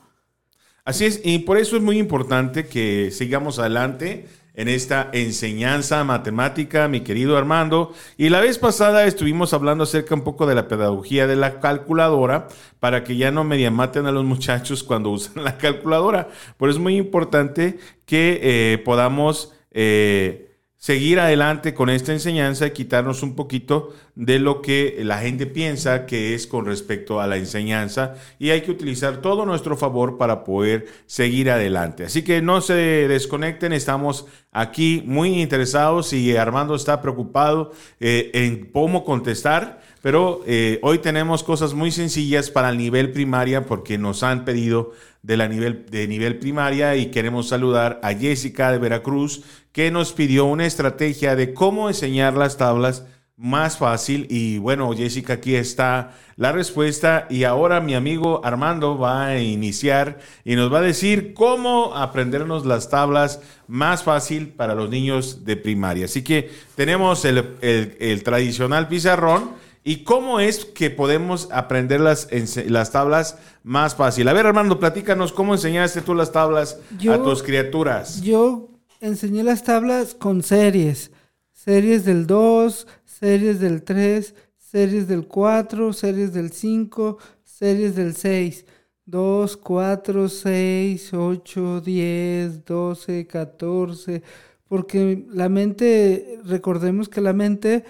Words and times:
Así 0.84 1.06
es, 1.06 1.22
y 1.24 1.40
por 1.40 1.58
eso 1.58 1.76
es 1.76 1.82
muy 1.82 1.98
importante 1.98 2.68
que 2.68 3.12
sigamos 3.12 3.60
adelante 3.60 4.26
en 4.58 4.70
esta 4.70 5.10
enseñanza 5.14 6.04
matemática, 6.04 6.88
mi 6.88 7.02
querido 7.02 7.38
Armando. 7.38 7.94
Y 8.18 8.30
la 8.30 8.42
vez 8.42 8.58
pasada 8.58 9.06
estuvimos 9.06 9.54
hablando 9.54 9.84
acerca 9.84 10.16
un 10.16 10.24
poco 10.24 10.48
de 10.48 10.56
la 10.56 10.68
pedagogía 10.68 11.28
de 11.28 11.36
la 11.36 11.60
calculadora 11.60 12.48
para 12.80 13.04
que 13.04 13.18
ya 13.18 13.32
no 13.32 13.44
media 13.44 13.70
maten 13.70 14.08
a 14.08 14.12
los 14.12 14.26
muchachos 14.26 14.84
cuando 14.84 15.10
usan 15.12 15.44
la 15.44 15.58
calculadora. 15.58 16.30
Por 16.58 16.70
eso 16.70 16.80
es 16.80 16.84
muy 16.84 16.98
importante 16.98 17.78
que 18.06 18.40
eh, 18.42 18.78
podamos 18.80 19.54
eh, 19.72 20.47
seguir 20.88 21.20
adelante 21.20 21.74
con 21.74 21.90
esta 21.90 22.14
enseñanza 22.14 22.66
y 22.66 22.72
quitarnos 22.72 23.22
un 23.22 23.36
poquito 23.36 23.94
de 24.16 24.40
lo 24.40 24.62
que 24.62 24.98
la 25.04 25.18
gente 25.20 25.46
piensa 25.46 26.06
que 26.06 26.34
es 26.34 26.48
con 26.48 26.66
respecto 26.66 27.20
a 27.20 27.28
la 27.28 27.36
enseñanza 27.36 28.14
y 28.40 28.52
hay 28.52 28.62
que 28.62 28.72
utilizar 28.72 29.18
todo 29.18 29.46
nuestro 29.46 29.76
favor 29.76 30.18
para 30.18 30.46
poder 30.46 30.86
seguir 31.06 31.52
adelante. 31.52 32.06
Así 32.06 32.24
que 32.24 32.42
no 32.42 32.62
se 32.62 32.74
desconecten, 32.74 33.74
estamos 33.74 34.28
aquí 34.54 35.04
muy 35.06 35.42
interesados 35.42 36.14
y 36.14 36.38
Armando 36.38 36.74
está 36.74 37.02
preocupado 37.02 37.74
eh, 38.00 38.32
en 38.34 38.72
cómo 38.72 39.04
contestar, 39.04 39.82
pero 40.08 40.42
eh, 40.48 40.80
hoy 40.84 41.00
tenemos 41.00 41.44
cosas 41.44 41.74
muy 41.74 41.92
sencillas 41.92 42.50
para 42.50 42.70
el 42.70 42.78
nivel 42.78 43.12
primaria 43.12 43.66
porque 43.66 43.98
nos 43.98 44.24
han 44.24 44.46
pedido 44.46 44.94
de, 45.22 45.36
la 45.36 45.50
nivel, 45.50 45.86
de 45.92 46.08
nivel 46.08 46.40
primaria 46.40 46.96
y 46.96 47.08
queremos 47.08 47.50
saludar 47.50 48.00
a 48.02 48.14
Jessica 48.14 48.72
de 48.72 48.78
Veracruz 48.78 49.44
que 49.74 49.92
nos 49.92 50.14
pidió 50.14 50.46
una 50.46 50.66
estrategia 50.66 51.36
de 51.36 51.54
cómo 51.54 51.90
enseñar 51.90 52.36
las 52.36 52.56
tablas 52.56 53.04
más 53.36 53.78
fácil. 53.78 54.28
Y 54.30 54.60
bueno 54.60 54.94
Jessica 54.96 55.34
aquí 55.34 55.56
está 55.56 56.16
la 56.38 56.54
respuesta. 56.54 57.28
Y 57.30 57.44
ahora 57.44 57.82
mi 57.82 57.94
amigo 57.94 58.40
Armando 58.46 58.98
va 58.98 59.26
a 59.26 59.40
iniciar 59.42 60.20
y 60.46 60.56
nos 60.56 60.72
va 60.74 60.78
a 60.78 60.84
decir 60.84 61.34
cómo 61.34 61.94
aprendernos 61.98 62.66
las 62.66 62.90
tablas 62.90 63.42
más 63.68 64.04
fácil 64.04 64.48
para 64.56 64.74
los 64.74 64.90
niños 64.90 65.44
de 65.44 65.58
primaria. 65.58 66.06
Así 66.06 66.24
que 66.24 66.50
tenemos 66.78 67.26
el, 67.26 67.40
el- 67.60 67.98
el 68.00 68.24
tradicional 68.24 68.88
pizarrón 68.88 69.67
y 69.90 70.04
cómo 70.04 70.42
es 70.42 70.66
que 70.66 70.90
podemos 70.90 71.48
aprender 71.50 72.02
las, 72.02 72.28
las 72.66 72.92
tablas 72.92 73.38
más 73.64 73.96
fácil 73.96 74.28
a 74.28 74.34
ver 74.34 74.46
Armando 74.46 74.80
platícanos 74.80 75.32
cómo 75.32 75.54
enseñaste 75.54 76.02
tú 76.02 76.14
las 76.14 76.34
tablas 76.34 76.78
a 76.94 76.98
Yo- 77.02 77.22
tus 77.22 77.42
criaturas 77.42 78.22
Yo 78.22 78.70
enseñé 79.00 79.44
las 79.44 79.64
tablas 79.64 80.14
con 80.14 80.44
series. 80.44 81.12
Series 81.54 82.04
del 82.04 82.28
2, 82.28 82.86
series 83.06 83.60
del 83.62 83.84
3, 83.84 84.36
series 84.58 85.08
del 85.08 85.26
4, 85.28 85.94
series 85.94 86.34
del 86.34 86.52
5, 86.52 87.18
series 87.44 87.96
del 87.96 88.16
6. 88.16 88.66
2, 89.06 89.58
4, 89.58 90.28
6, 90.30 91.14
8, 91.14 91.82
10, 91.82 92.66
12, 92.66 93.26
14. 93.28 94.22
Porque 94.68 95.26
la 95.32 95.48
mente, 95.50 96.40
recordemos 96.46 97.08
que 97.08 97.22
la 97.22 97.34
mente, 97.34 97.86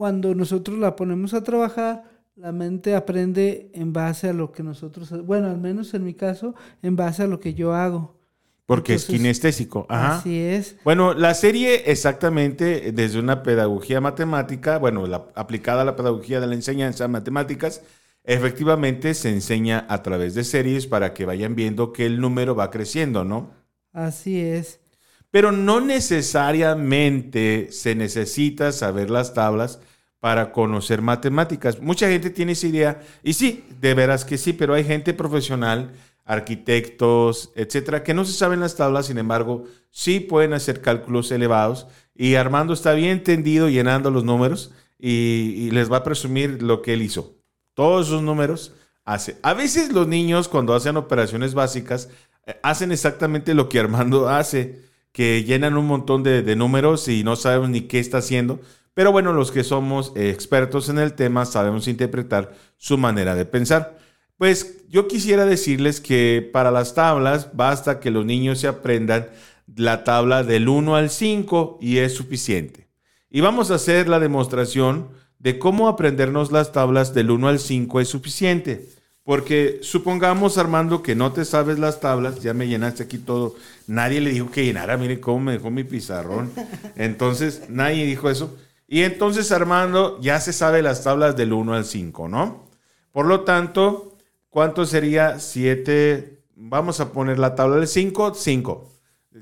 cuando 0.00 0.34
nosotros 0.34 0.78
la 0.78 0.96
ponemos 0.96 1.34
a 1.34 1.42
trabajar, 1.42 2.04
la 2.34 2.52
mente 2.52 2.94
aprende 2.94 3.70
en 3.74 3.92
base 3.92 4.30
a 4.30 4.32
lo 4.32 4.50
que 4.50 4.62
nosotros, 4.62 5.12
bueno, 5.26 5.50
al 5.50 5.58
menos 5.58 5.92
en 5.92 6.04
mi 6.04 6.14
caso, 6.14 6.54
en 6.80 6.96
base 6.96 7.24
a 7.24 7.26
lo 7.26 7.38
que 7.38 7.52
yo 7.52 7.74
hago. 7.74 8.16
porque 8.64 8.94
es 8.94 9.04
kinestésico 9.04 9.84
Ajá. 9.90 10.16
Así 10.16 10.40
es. 10.40 10.76
Bueno, 10.84 11.12
la 11.12 11.34
serie 11.34 11.90
exactamente 11.90 12.92
desde 12.92 13.18
una 13.18 13.42
pedagogía 13.42 14.00
matemática, 14.00 14.78
bueno, 14.78 15.06
la, 15.06 15.26
aplicada 15.34 15.82
a 15.82 15.84
la 15.84 15.96
pedagogía 15.96 16.40
de 16.40 16.46
la 16.46 16.54
enseñanza 16.54 17.06
matemáticas, 17.06 17.82
efectivamente 18.24 19.12
se 19.12 19.28
enseña 19.28 19.84
a 19.90 20.02
través 20.02 20.34
de 20.34 20.44
series 20.44 20.86
para 20.86 21.12
que 21.12 21.26
vayan 21.26 21.54
viendo 21.54 21.92
que 21.92 22.06
el 22.06 22.22
número 22.22 22.54
va 22.54 22.70
creciendo, 22.70 23.22
¿no? 23.24 23.50
Así 23.92 24.40
es. 24.40 24.80
Pero 25.30 25.52
no 25.52 25.80
necesariamente 25.80 27.68
se 27.70 27.94
necesita 27.94 28.72
saber 28.72 29.10
las 29.10 29.32
tablas 29.34 29.80
para 30.18 30.52
conocer 30.52 31.00
matemáticas. 31.02 31.80
Mucha 31.80 32.08
gente 32.08 32.30
tiene 32.30 32.52
esa 32.52 32.66
idea, 32.66 33.00
y 33.22 33.32
sí, 33.32 33.64
de 33.80 33.94
veras 33.94 34.24
que 34.24 34.38
sí, 34.38 34.52
pero 34.52 34.74
hay 34.74 34.84
gente 34.84 35.14
profesional, 35.14 35.92
arquitectos, 36.24 37.52
etcétera, 37.56 38.02
que 38.02 38.14
no 38.14 38.24
se 38.24 38.34
saben 38.34 38.60
las 38.60 38.76
tablas, 38.76 39.06
sin 39.06 39.18
embargo, 39.18 39.64
sí 39.90 40.20
pueden 40.20 40.52
hacer 40.52 40.80
cálculos 40.80 41.30
elevados. 41.32 41.86
Y 42.14 42.34
Armando 42.34 42.74
está 42.74 42.92
bien 42.92 43.24
tendido 43.24 43.68
llenando 43.68 44.10
los 44.10 44.24
números 44.24 44.72
y, 44.98 45.54
y 45.56 45.70
les 45.70 45.90
va 45.90 45.98
a 45.98 46.04
presumir 46.04 46.62
lo 46.62 46.82
que 46.82 46.92
él 46.92 47.02
hizo. 47.02 47.36
Todos 47.74 48.08
esos 48.08 48.22
números 48.22 48.74
hace. 49.04 49.38
A 49.42 49.54
veces 49.54 49.92
los 49.92 50.06
niños 50.06 50.48
cuando 50.48 50.74
hacen 50.74 50.96
operaciones 50.96 51.54
básicas 51.54 52.10
eh, 52.46 52.60
hacen 52.62 52.92
exactamente 52.92 53.54
lo 53.54 53.68
que 53.68 53.80
Armando 53.80 54.28
hace, 54.28 54.89
que 55.12 55.44
llenan 55.44 55.76
un 55.76 55.86
montón 55.86 56.22
de, 56.22 56.56
números 56.56 57.08
y 57.08 57.24
no 57.24 57.36
saben 57.36 57.72
ni 57.72 57.82
qué 57.82 57.98
está 57.98 58.18
haciendo. 58.18 58.60
Pero 58.94 59.12
bueno, 59.12 59.32
los 59.32 59.50
que 59.50 59.64
somos 59.64 60.12
expertos 60.16 60.88
en 60.88 60.98
el 60.98 61.14
tema 61.14 61.46
sabemos 61.46 61.88
interpretar 61.88 62.54
su 62.76 62.98
manera 62.98 63.34
de 63.34 63.44
pensar. 63.44 63.98
Pues 64.36 64.86
yo 64.88 65.06
quisiera 65.06 65.44
decirles 65.44 66.00
que 66.00 66.48
para 66.52 66.70
las 66.70 66.94
tablas 66.94 67.50
basta 67.54 68.00
que 68.00 68.10
los 68.10 68.24
niños 68.24 68.58
se 68.58 68.68
aprendan 68.68 69.28
la 69.76 70.04
tabla 70.04 70.42
del 70.42 70.68
1 70.68 70.96
al 70.96 71.10
5 71.10 71.78
y 71.80 71.98
es 71.98 72.14
suficiente. 72.14 72.88
Y 73.30 73.40
vamos 73.40 73.70
a 73.70 73.76
hacer 73.76 74.08
la 74.08 74.18
demostración 74.18 75.10
de 75.38 75.58
cómo 75.58 75.88
aprendernos 75.88 76.52
las 76.52 76.72
tablas 76.72 77.14
del 77.14 77.30
1 77.30 77.48
al 77.48 77.58
5 77.58 78.00
es 78.00 78.08
suficiente. 78.08 78.88
Porque 79.30 79.78
supongamos, 79.82 80.58
Armando, 80.58 81.04
que 81.04 81.14
no 81.14 81.30
te 81.30 81.44
sabes 81.44 81.78
las 81.78 82.00
tablas, 82.00 82.42
ya 82.42 82.52
me 82.52 82.66
llenaste 82.66 83.04
aquí 83.04 83.16
todo. 83.16 83.54
Nadie 83.86 84.20
le 84.20 84.30
dijo 84.30 84.50
que 84.50 84.64
llenara, 84.64 84.96
mire 84.96 85.20
cómo 85.20 85.38
me 85.38 85.52
dejó 85.52 85.70
mi 85.70 85.84
pizarrón. 85.84 86.50
Entonces, 86.96 87.62
nadie 87.68 88.06
dijo 88.06 88.28
eso. 88.28 88.56
Y 88.88 89.02
entonces 89.02 89.52
Armando 89.52 90.20
ya 90.20 90.40
se 90.40 90.52
sabe 90.52 90.82
las 90.82 91.04
tablas 91.04 91.36
del 91.36 91.52
1 91.52 91.74
al 91.74 91.84
5, 91.84 92.26
¿no? 92.26 92.64
Por 93.12 93.26
lo 93.26 93.42
tanto, 93.42 94.16
¿cuánto 94.48 94.84
sería 94.84 95.38
7? 95.38 96.42
Vamos 96.56 96.98
a 96.98 97.12
poner 97.12 97.38
la 97.38 97.54
tabla 97.54 97.76
del 97.76 97.86
5, 97.86 98.34
5. 98.34 98.90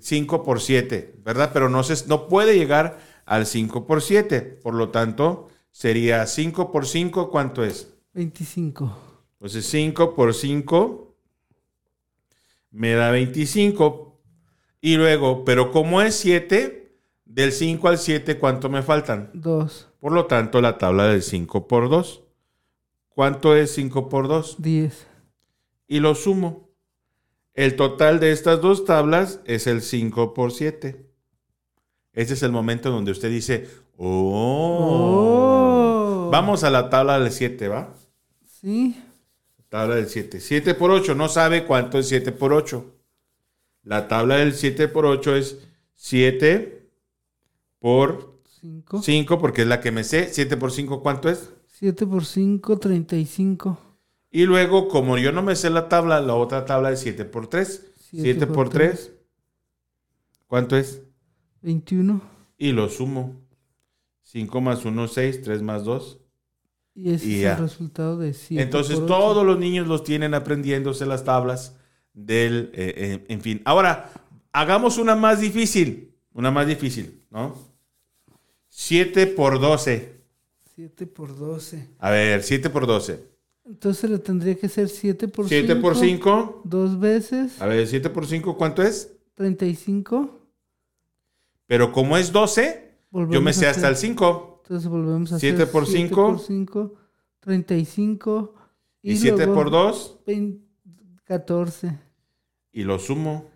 5 0.01 0.43
por 0.45 0.61
7, 0.61 1.15
¿verdad? 1.25 1.49
Pero 1.55 1.71
no, 1.71 1.83
se, 1.83 2.07
no 2.09 2.29
puede 2.29 2.59
llegar 2.59 2.99
al 3.25 3.47
5 3.47 3.87
por 3.87 4.03
7. 4.03 4.43
Por 4.43 4.75
lo 4.75 4.91
tanto, 4.91 5.49
sería 5.71 6.27
5 6.27 6.71
por 6.73 6.87
5, 6.87 7.31
¿cuánto 7.31 7.65
es? 7.65 7.89
25. 8.13 9.08
Entonces 9.39 9.67
5 9.67 10.15
por 10.15 10.35
5 10.35 11.15
me 12.71 12.95
da 12.95 13.11
25. 13.11 14.21
Y 14.81 14.97
luego, 14.97 15.45
pero 15.45 15.71
como 15.71 16.03
es 16.03 16.17
7, 16.17 16.93
del 17.25 17.53
5 17.53 17.89
al 17.89 17.99
7, 17.99 18.39
¿cuánto 18.39 18.69
me 18.69 18.83
faltan? 18.83 19.31
2. 19.35 19.89
Por 20.01 20.13
lo 20.13 20.27
tanto, 20.27 20.61
la 20.61 20.79
tabla 20.79 21.09
del 21.09 21.23
5 21.23 21.69
por 21.69 21.89
2. 21.89 22.23
¿Cuánto 23.11 23.55
es 23.55 23.73
5 23.75 24.09
por 24.09 24.29
2? 24.29 24.57
10. 24.59 25.07
Y 25.89 26.01
lo 26.01 26.15
sumo. 26.15 26.69
El 27.55 27.77
total 27.77 28.21
de 28.21 28.33
estas 28.33 28.61
dos 28.61 28.85
tablas 28.85 29.41
es 29.45 29.67
el 29.67 29.83
5 29.83 30.35
por 30.35 30.53
7. 30.53 31.07
Ese 32.13 32.35
es 32.35 32.43
el 32.43 32.53
momento 32.53 32.91
donde 32.91 33.13
usted 33.13 33.31
dice, 33.31 33.69
oh. 33.97 34.35
Oh. 36.27 36.31
Vamos 36.31 36.65
a 36.65 36.71
la 36.71 36.91
tabla 36.91 37.19
del 37.19 37.33
7, 37.33 37.69
¿va? 37.69 37.95
Sí. 38.45 38.97
Tabla 39.69 39.97
del 39.97 40.09
7. 40.09 40.41
7 40.41 40.75
por 40.75 40.91
8, 40.91 41.15
no 41.15 41.29
sabe 41.29 41.65
cuánto 41.67 41.99
es 41.99 42.09
7 42.09 42.33
por 42.33 42.53
8. 42.53 42.95
La 43.83 44.09
tabla 44.09 44.37
del 44.37 44.55
7 44.55 44.89
por 44.89 45.07
8 45.07 45.37
es 45.37 45.59
7 45.95 46.91
por 47.79 48.41
5. 48.61 49.03
5, 49.03 49.39
porque 49.39 49.63
es 49.63 49.69
la 49.69 49.81
que 49.81 49.93
me 49.93 50.05
sé. 50.05 50.29
7 50.33 50.57
por 50.57 50.73
5, 50.73 51.03
¿cuánto 51.03 51.29
es? 51.29 51.53
7 51.67 52.07
por 52.07 52.25
5, 52.25 52.79
35. 52.79 53.79
Y 54.31 54.45
luego, 54.45 54.89
como 54.89 55.17
yo 55.19 55.33
no 55.33 55.43
me 55.43 55.57
sé 55.57 55.71
la 55.71 55.89
tabla, 55.89 56.21
la 56.21 56.35
otra 56.35 56.65
tabla 56.65 56.91
es 56.93 57.01
7 57.01 57.25
por 57.25 57.49
3. 57.49 57.93
7 58.11 58.47
por 58.47 58.71
3, 58.71 59.13
¿cuánto 60.47 60.77
es? 60.77 61.03
21. 61.61 62.23
Y 62.57 62.73
lo 62.73 62.89
sumo. 62.89 63.37
5 64.23 64.61
más 64.61 64.85
1, 64.85 65.09
6, 65.09 65.43
3 65.43 65.63
más 65.63 65.85
2. 65.85 66.21
Y 66.99 67.15
ese 67.15 67.29
Y 67.29 67.45
es 67.45 67.53
el 67.53 67.59
resultado 67.59 68.19
de 68.19 68.35
7. 68.35 68.61
Entonces, 68.61 69.07
todos 69.07 69.47
los 69.47 69.57
niños 69.57 69.87
los 69.87 70.03
tienen 70.03 70.35
aprendiéndose 70.35 71.07
las 71.07 71.23
tablas 71.23 71.77
del, 72.13 72.73
eh, 72.75 72.93
eh, 72.97 73.25
en 73.29 73.41
fin. 73.41 73.63
Ahora, 73.65 74.11
hagamos 74.53 74.99
una 74.99 75.15
más 75.15 75.41
difícil, 75.41 76.13
una 76.33 76.51
más 76.51 76.67
difícil, 76.67 77.23
¿no? 77.31 77.57
7 78.69 79.29
por 79.29 79.61
12. 79.61 80.13
7 80.75 81.07
por 81.07 81.39
12. 81.39 81.89
A 82.01 82.11
ver, 82.11 82.43
7 82.43 82.69
por 82.69 82.89
12. 82.89 83.23
Entonces 83.65 84.11
le 84.11 84.19
tendría 84.19 84.57
que 84.57 84.69
ser 84.69 84.89
7 84.89 85.29
por 85.29 85.49
5. 85.49 85.67
7 85.67 85.81
por 85.81 85.97
5. 85.97 86.63
Dos 86.65 86.99
veces. 86.99 87.63
A 87.63 87.67
ver, 87.67 87.87
7 87.87 88.11
por 88.11 88.27
5, 88.27 88.57
¿cuánto 88.57 88.83
es? 88.83 89.13
35. 89.37 90.37
Pero 91.67 91.93
como 91.93 92.17
es 92.17 92.33
12, 92.33 92.91
yo 92.91 93.09
Volvemos 93.11 93.45
me 93.45 93.53
sé 93.53 93.69
hasta 93.69 93.89
el 93.89 93.95
5. 93.95 94.58
Entonces 94.69 94.91
volvemos 94.91 95.33
a 95.33 95.39
Siete 95.39 95.63
hacer 95.63 95.73
por 95.73 95.87
siete 95.87 96.09
cinco. 96.09 96.27
por 96.27 96.41
5, 96.41 96.95
35. 97.41 98.55
Y 99.01 99.17
7 99.17 99.37
luego 99.37 99.55
por 99.55 99.71
2. 99.71 100.19
20 100.27 100.69
14. 101.25 101.99
Y 102.73 102.83
lo 102.85 102.99
sumo. 102.99 103.47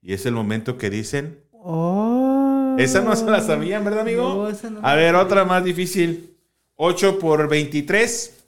Y 0.00 0.12
es 0.12 0.26
el 0.26 0.34
momento 0.34 0.78
que 0.78 0.90
dicen. 0.90 1.40
Oh. 1.50 2.76
Esa 2.78 3.00
no 3.00 3.16
se 3.16 3.24
la 3.24 3.40
sabían, 3.40 3.84
¿verdad, 3.84 4.02
amigo? 4.02 4.28
No, 4.32 4.48
esa 4.48 4.70
no 4.70 4.78
A 4.80 4.94
ver, 4.94 5.12
la 5.14 5.22
otra 5.22 5.44
más 5.44 5.64
difícil. 5.64 6.36
8 6.76 7.18
por 7.18 7.48
23. 7.48 8.44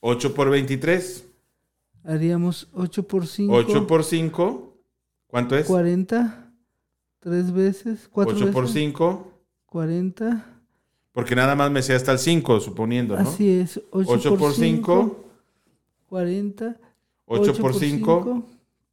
8 0.00 0.34
por 0.34 0.50
23. 0.50 1.24
Haríamos 2.02 2.68
8 2.72 3.06
por 3.06 3.28
5. 3.28 3.54
8 3.54 3.86
por 3.86 4.02
5. 4.02 4.76
¿Cuánto 5.28 5.56
es? 5.56 5.68
40. 5.68 6.43
Tres 7.24 7.50
veces. 7.50 8.06
Cuatro 8.12 8.36
8 8.36 8.50
por 8.52 8.64
veces. 8.64 8.80
5. 8.82 9.32
40. 9.64 10.44
Porque 11.10 11.34
nada 11.34 11.54
más 11.54 11.70
me 11.70 11.80
sé 11.82 11.94
hasta 11.94 12.12
el 12.12 12.18
5, 12.18 12.60
suponiendo, 12.60 13.14
¿no? 13.16 13.22
Así 13.22 13.48
es. 13.48 13.80
8, 13.90 14.10
8 14.10 14.36
por 14.36 14.52
5. 14.52 15.24
40. 16.10 16.76
8 17.24 17.54
por 17.54 17.74
5. 17.74 18.46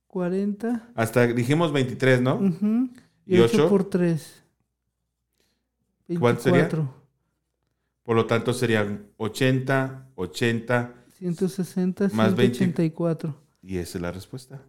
40. 0.08 0.92
Hasta 0.96 1.28
dijimos 1.28 1.74
23, 1.74 2.22
¿no? 2.22 2.36
ujú, 2.36 2.90
¿Y 3.26 3.36
Y 3.36 3.40
8 3.40 3.58
ocho? 3.58 3.70
por 3.70 3.84
3. 3.90 4.44
¿Cuánto 6.18 6.42
sería? 6.44 6.60
24. 6.62 6.94
Por 8.04 8.16
lo 8.16 8.26
tanto 8.28 8.54
serían 8.54 9.08
80, 9.18 10.08
80. 10.16 10.94
160, 11.18 12.10
Más 12.14 12.34
20. 12.34 12.58
184. 12.58 13.36
Y 13.62 13.78
esa 13.78 13.98
es 13.98 14.02
la 14.02 14.12
respuesta. 14.14 14.62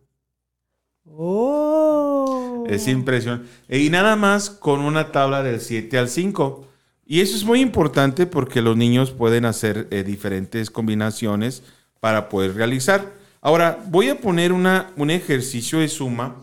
¡Oh! 1.05 2.65
Es 2.69 2.89
impresionante. 2.89 3.49
Y 3.69 3.91
nada 3.91 4.17
más 4.17 4.51
con 4.51 4.81
una 4.81 5.13
tabla 5.13 5.43
del 5.43 5.61
7 5.61 5.99
al 5.99 6.09
5. 6.09 6.67
Y 7.07 7.21
eso 7.21 7.37
es 7.37 7.45
muy 7.45 7.61
importante 7.61 8.27
porque 8.27 8.63
los 8.63 8.77
niños 8.77 9.11
pueden 9.11 9.45
hacer 9.45 9.89
eh, 9.91 10.03
diferentes 10.03 10.71
combinaciones 10.71 11.63
para 12.01 12.29
poder 12.29 12.55
realizar. 12.55 13.13
Ahora, 13.41 13.83
voy 13.87 14.09
a 14.09 14.21
poner 14.21 14.53
una, 14.53 14.93
un 14.97 15.11
ejercicio 15.11 15.81
de 15.81 15.89
suma 15.89 16.37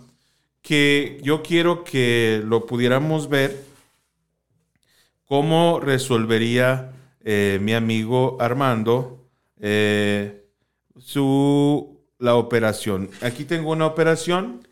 que 0.61 1.19
yo 1.23 1.41
quiero 1.41 1.83
que 1.83 2.41
lo 2.45 2.65
pudiéramos 2.65 3.29
ver 3.29 3.63
cómo 5.25 5.79
resolvería 5.79 6.91
eh, 7.21 7.59
mi 7.61 7.73
amigo 7.73 8.37
Armando 8.39 9.19
eh, 9.59 10.45
su, 10.97 11.98
la 12.19 12.35
operación. 12.35 13.09
Aquí 13.21 13.45
tengo 13.45 13.71
una 13.71 13.87
operación 13.87 14.67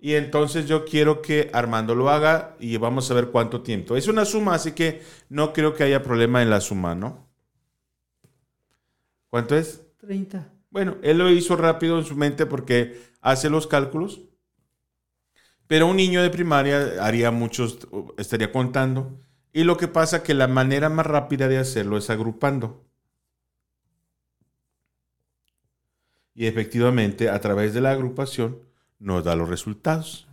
y 0.00 0.14
entonces 0.14 0.66
yo 0.66 0.84
quiero 0.84 1.22
que 1.22 1.50
Armando 1.52 1.94
lo 1.94 2.10
haga 2.10 2.56
y 2.58 2.76
vamos 2.78 3.10
a 3.10 3.14
ver 3.14 3.28
cuánto 3.28 3.62
tiempo. 3.62 3.96
Es 3.96 4.08
una 4.08 4.24
suma, 4.24 4.54
así 4.54 4.72
que 4.72 5.02
no 5.28 5.52
creo 5.52 5.74
que 5.74 5.84
haya 5.84 6.02
problema 6.02 6.42
en 6.42 6.50
la 6.50 6.60
suma, 6.60 6.94
¿no? 6.94 7.28
¿Cuánto 9.28 9.56
es? 9.56 9.82
30. 9.98 10.52
Bueno, 10.70 10.96
él 11.02 11.18
lo 11.18 11.30
hizo 11.30 11.56
rápido 11.56 11.98
en 11.98 12.04
su 12.04 12.16
mente 12.16 12.46
porque 12.46 13.00
hace 13.20 13.50
los 13.50 13.66
cálculos. 13.66 14.22
Pero 15.66 15.86
un 15.88 15.96
niño 15.96 16.22
de 16.22 16.30
primaria 16.30 17.04
haría 17.04 17.30
muchos, 17.30 17.78
estaría 18.16 18.52
contando. 18.52 19.20
Y 19.52 19.64
lo 19.64 19.76
que 19.76 19.88
pasa 19.88 20.22
que 20.22 20.34
la 20.34 20.48
manera 20.48 20.88
más 20.88 21.06
rápida 21.06 21.48
de 21.48 21.58
hacerlo 21.58 21.96
es 21.96 22.08
agrupando. 22.08 22.85
Y 26.36 26.46
efectivamente, 26.46 27.30
a 27.30 27.40
través 27.40 27.72
de 27.72 27.80
la 27.80 27.92
agrupación 27.92 28.58
nos 28.98 29.24
da 29.24 29.34
los 29.34 29.48
resultados. 29.48 30.28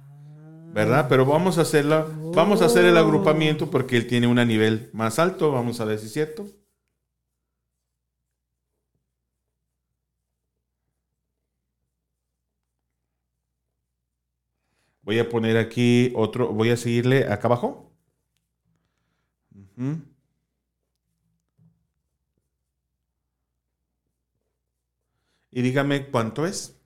¿Verdad? 0.74 1.08
Pero 1.08 1.26
vamos 1.26 1.58
a 1.58 1.62
hacerla, 1.62 2.06
vamos 2.34 2.62
a 2.62 2.66
hacer 2.66 2.84
el 2.84 2.98
agrupamiento 2.98 3.70
porque 3.70 3.96
él 3.96 4.08
tiene 4.08 4.28
un 4.28 4.36
nivel 4.46 4.90
más 4.92 5.18
alto. 5.18 5.52
Vamos 5.52 5.80
a 5.80 5.86
ver 5.86 6.00
si 6.00 6.08
es 6.08 6.14
cierto. 6.14 6.46
Voy 15.04 15.20
a 15.20 15.30
poner 15.30 15.58
aquí 15.58 16.12
otro, 16.16 16.50
voy 16.50 16.72
a 16.72 16.78
seguirle 16.78 17.32
acá 17.32 17.48
abajo. 17.48 17.92
Y 25.54 25.62
dígame 25.62 26.08
cuánto 26.10 26.46
es. 26.46 26.84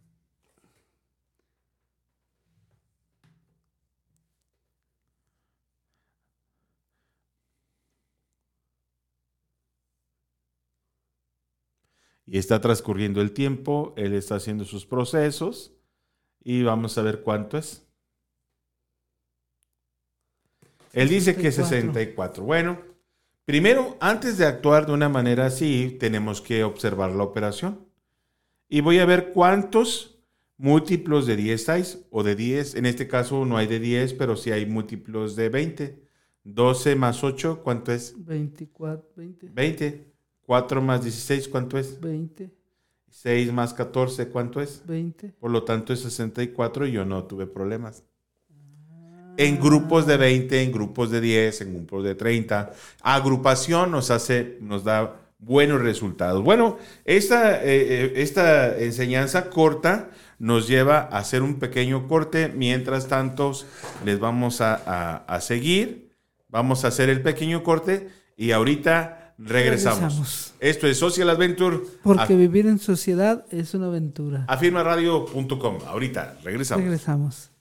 y 12.28 12.38
está 12.38 12.60
transcurriendo 12.60 13.22
el 13.22 13.32
tiempo, 13.32 13.94
él 13.96 14.14
está 14.14 14.36
haciendo 14.36 14.66
sus 14.66 14.86
procesos 14.86 15.74
y 16.44 16.62
vamos 16.62 16.98
a 16.98 17.02
ver 17.02 17.22
cuánto 17.22 17.58
es. 17.58 17.88
Él 20.92 21.08
dice 21.08 21.36
que 21.36 21.52
64. 21.52 22.44
Bueno, 22.44 22.82
primero, 23.46 23.96
antes 24.02 24.38
de 24.38 24.46
actuar 24.46 24.86
de 24.86 24.92
una 24.92 25.08
manera 25.08 25.46
así, 25.46 25.96
tenemos 26.00 26.42
que 26.42 26.64
observar 26.66 27.12
la 27.12 27.24
operación. 27.24 27.87
Y 28.70 28.82
voy 28.82 29.00
a 29.00 29.06
ver 29.06 29.32
cuántos 29.32 30.20
múltiplos 30.58 31.26
de 31.26 31.36
10 31.36 31.70
hay, 31.70 31.84
o 32.10 32.24
de 32.24 32.36
10, 32.36 32.76
en 32.76 32.86
este 32.86 33.08
caso 33.08 33.46
no 33.46 33.58
hay 33.58 33.68
de 33.68 33.80
10, 33.80 34.14
pero 34.14 34.36
sí 34.36 34.52
hay 34.52 34.66
múltiplos 34.66 35.36
de 35.36 35.50
20. 35.50 36.08
12 36.44 36.96
más 36.96 37.24
8, 37.24 37.62
¿cuánto 37.64 37.92
es? 37.92 38.14
24, 38.18 39.10
20. 39.16 39.50
20. 39.50 40.14
4 40.42 40.82
más 40.82 41.04
16, 41.04 41.48
¿cuánto 41.50 41.78
es? 41.78 42.00
20. 42.00 42.50
6 43.10 43.52
más 43.52 43.74
14, 43.74 44.30
¿cuánto 44.30 44.62
es? 44.62 44.82
20. 44.86 45.34
Por 45.40 45.52
lo 45.52 45.64
tanto 45.64 45.94
es 45.94 46.00
64 46.02 46.88
y 46.88 46.92
yo 46.94 47.06
no 47.06 47.26
tuve 47.26 47.48
problemas. 47.48 48.04
En 49.38 49.60
grupos 49.60 50.08
de 50.08 50.18
20, 50.18 50.64
en 50.64 50.72
grupos 50.72 51.12
de 51.12 51.22
10, 51.22 51.62
en 51.62 51.74
grupos 51.76 52.04
de 52.04 52.16
30. 52.16 52.72
Agrupación 53.02 53.92
nos 53.92 54.10
hace, 54.10 54.58
nos 54.62 54.84
da 54.84 55.27
buenos 55.40 55.82
resultados. 55.82 56.44
Bueno, 56.44 56.78
esta, 57.06 57.64
eh, 57.64 58.06
eh, 58.06 58.14
esta 58.18 58.78
enseñanza 58.78 59.50
corta 59.50 60.10
nos 60.40 60.68
lleva 60.68 61.00
a 61.00 61.18
hacer 61.20 61.42
un 61.44 61.60
pequeño 61.60 62.08
corte. 62.08 62.50
Mientras 62.50 63.08
tanto, 63.08 63.52
les 64.06 64.20
vamos 64.20 64.62
a, 64.62 64.76
a- 64.86 65.18
a 65.28 65.42
seguir. 65.42 66.12
Vamos 66.50 66.86
a 66.86 66.90
hacer 66.90 67.10
el 67.10 67.22
pequeño 67.22 67.62
corte 67.64 68.10
y 68.38 68.52
ahorita 68.52 69.34
regresamos. 69.38 70.00
Regresamos. 70.00 70.54
Esto 70.60 70.88
es 70.88 70.98
Social 70.98 71.30
Adventure. 71.30 71.80
Porque 72.04 72.34
A- 72.34 72.38
vivir 72.38 72.66
en 72.68 72.80
sociedad 72.80 73.46
es 73.52 73.74
una 73.74 73.88
aventura. 73.88 74.46
afirmaradio.com. 74.48 75.78
Ahorita 75.86 76.38
regresamos. 76.44 76.84
Regresamos. 76.84 77.52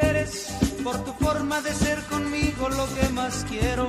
Eres 0.00 0.48
por 0.82 1.02
tu 1.04 1.12
forma 1.24 1.60
de 1.62 1.72
ser 1.72 1.98
conmigo 2.04 2.68
lo 2.68 2.86
que 2.94 3.08
más 3.12 3.44
quiero. 3.48 3.88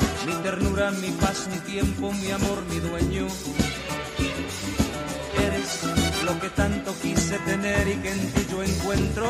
ternura, 0.41 0.91
mi 0.91 1.11
paz, 1.11 1.47
mi 1.51 1.59
tiempo, 1.59 2.11
mi 2.13 2.31
amor, 2.31 2.63
mi 2.69 2.79
dueño. 2.79 3.27
Eres 5.37 5.83
lo 6.23 6.39
que 6.39 6.49
tanto 6.49 6.93
quise 7.01 7.37
tener 7.39 7.87
y 7.87 7.95
que 7.97 8.11
en 8.11 8.33
ti 8.33 8.47
yo 8.49 8.63
encuentro. 8.63 9.25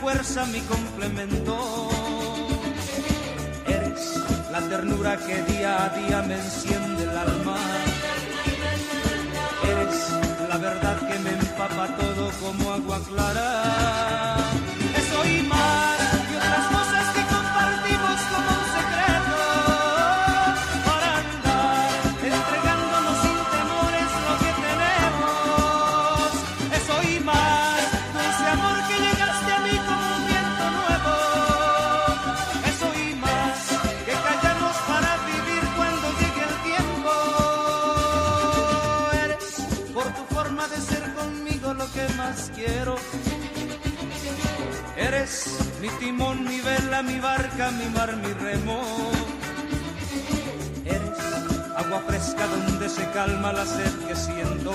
Fuerza, 0.00 0.46
mi 0.46 0.60
complemento. 0.60 1.88
Eres 3.66 4.16
la 4.50 4.60
ternura 4.68 5.16
que 5.18 5.42
día 5.52 5.84
a 5.84 5.88
día 5.90 6.22
me 6.22 6.34
enciende 6.34 7.02
el 7.04 7.16
alma. 7.16 7.58
Eres 9.72 9.98
la 10.48 10.56
verdad 10.56 10.96
que 11.08 11.18
me 11.18 11.30
empapa 11.30 11.86
todo 11.96 12.30
como 12.40 12.72
agua 12.72 13.00
clara. 13.08 13.79
Calma 53.20 53.52
la 53.52 53.66
sed 53.66 53.94
que 54.08 54.16
siento. 54.16 54.72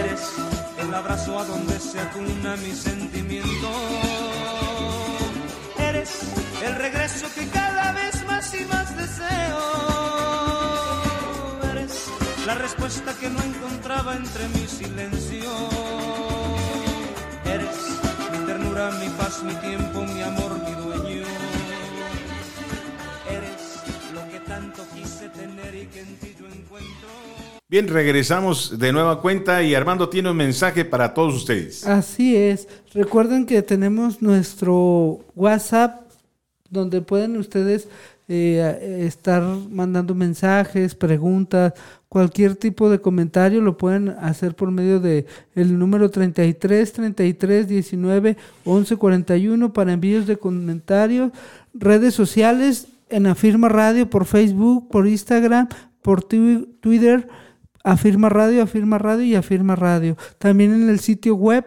Eres 0.00 0.22
el 0.82 0.92
abrazo 0.92 1.38
a 1.38 1.44
donde 1.44 1.80
se 1.80 1.98
acuna 1.98 2.56
mi 2.56 2.72
sentimiento. 2.72 3.70
Eres 5.78 6.10
el 6.66 6.74
regreso 6.74 7.26
que 7.34 7.48
cada 7.48 7.92
vez 7.92 8.14
más 8.26 8.54
y 8.54 8.64
más 8.66 8.88
deseo. 9.02 9.62
Eres 11.72 11.94
la 12.44 12.54
respuesta 12.54 13.14
que 13.18 13.30
no 13.30 13.40
encontraba 13.42 14.14
entre 14.14 14.46
mi 14.48 14.66
silencio. 14.66 15.52
Eres 17.46 17.78
mi 18.32 18.38
ternura, 18.44 18.90
mi 19.02 19.08
paz, 19.20 19.42
mi 19.42 19.54
tiempo, 19.68 20.04
Bien, 27.68 27.88
regresamos 27.88 28.78
de 28.78 28.92
nueva 28.92 29.20
cuenta 29.20 29.60
y 29.64 29.74
Armando 29.74 30.08
tiene 30.08 30.30
un 30.30 30.36
mensaje 30.36 30.84
para 30.84 31.12
todos 31.14 31.34
ustedes. 31.34 31.84
Así 31.84 32.36
es. 32.36 32.68
Recuerden 32.94 33.44
que 33.44 33.60
tenemos 33.62 34.22
nuestro 34.22 35.18
WhatsApp 35.34 36.02
donde 36.70 37.00
pueden 37.00 37.36
ustedes 37.36 37.88
eh, 38.28 39.02
estar 39.04 39.42
mandando 39.68 40.14
mensajes, 40.14 40.94
preguntas, 40.94 41.72
cualquier 42.08 42.54
tipo 42.54 42.88
de 42.88 43.00
comentario 43.00 43.60
lo 43.60 43.76
pueden 43.76 44.10
hacer 44.10 44.54
por 44.54 44.70
medio 44.70 45.00
de 45.00 45.26
el 45.56 45.76
número 45.76 46.08
33 46.08 46.92
33 46.92 47.66
19 47.66 48.36
11 48.64 48.96
41 48.96 49.72
para 49.72 49.92
envíos 49.92 50.26
de 50.28 50.36
comentarios, 50.36 51.32
redes 51.74 52.14
sociales 52.14 52.86
en 53.08 53.26
Afirma 53.26 53.68
Radio 53.68 54.08
por 54.08 54.24
Facebook, 54.24 54.88
por 54.88 55.08
Instagram, 55.08 55.68
por 56.02 56.22
twi- 56.22 56.66
Twitter, 56.80 57.28
Afirma 57.86 58.28
Radio, 58.28 58.62
Afirma 58.64 58.98
Radio 58.98 59.24
y 59.24 59.34
Afirma 59.36 59.76
Radio. 59.76 60.16
También 60.38 60.74
en 60.74 60.90
el 60.90 60.98
sitio 60.98 61.36
web 61.36 61.64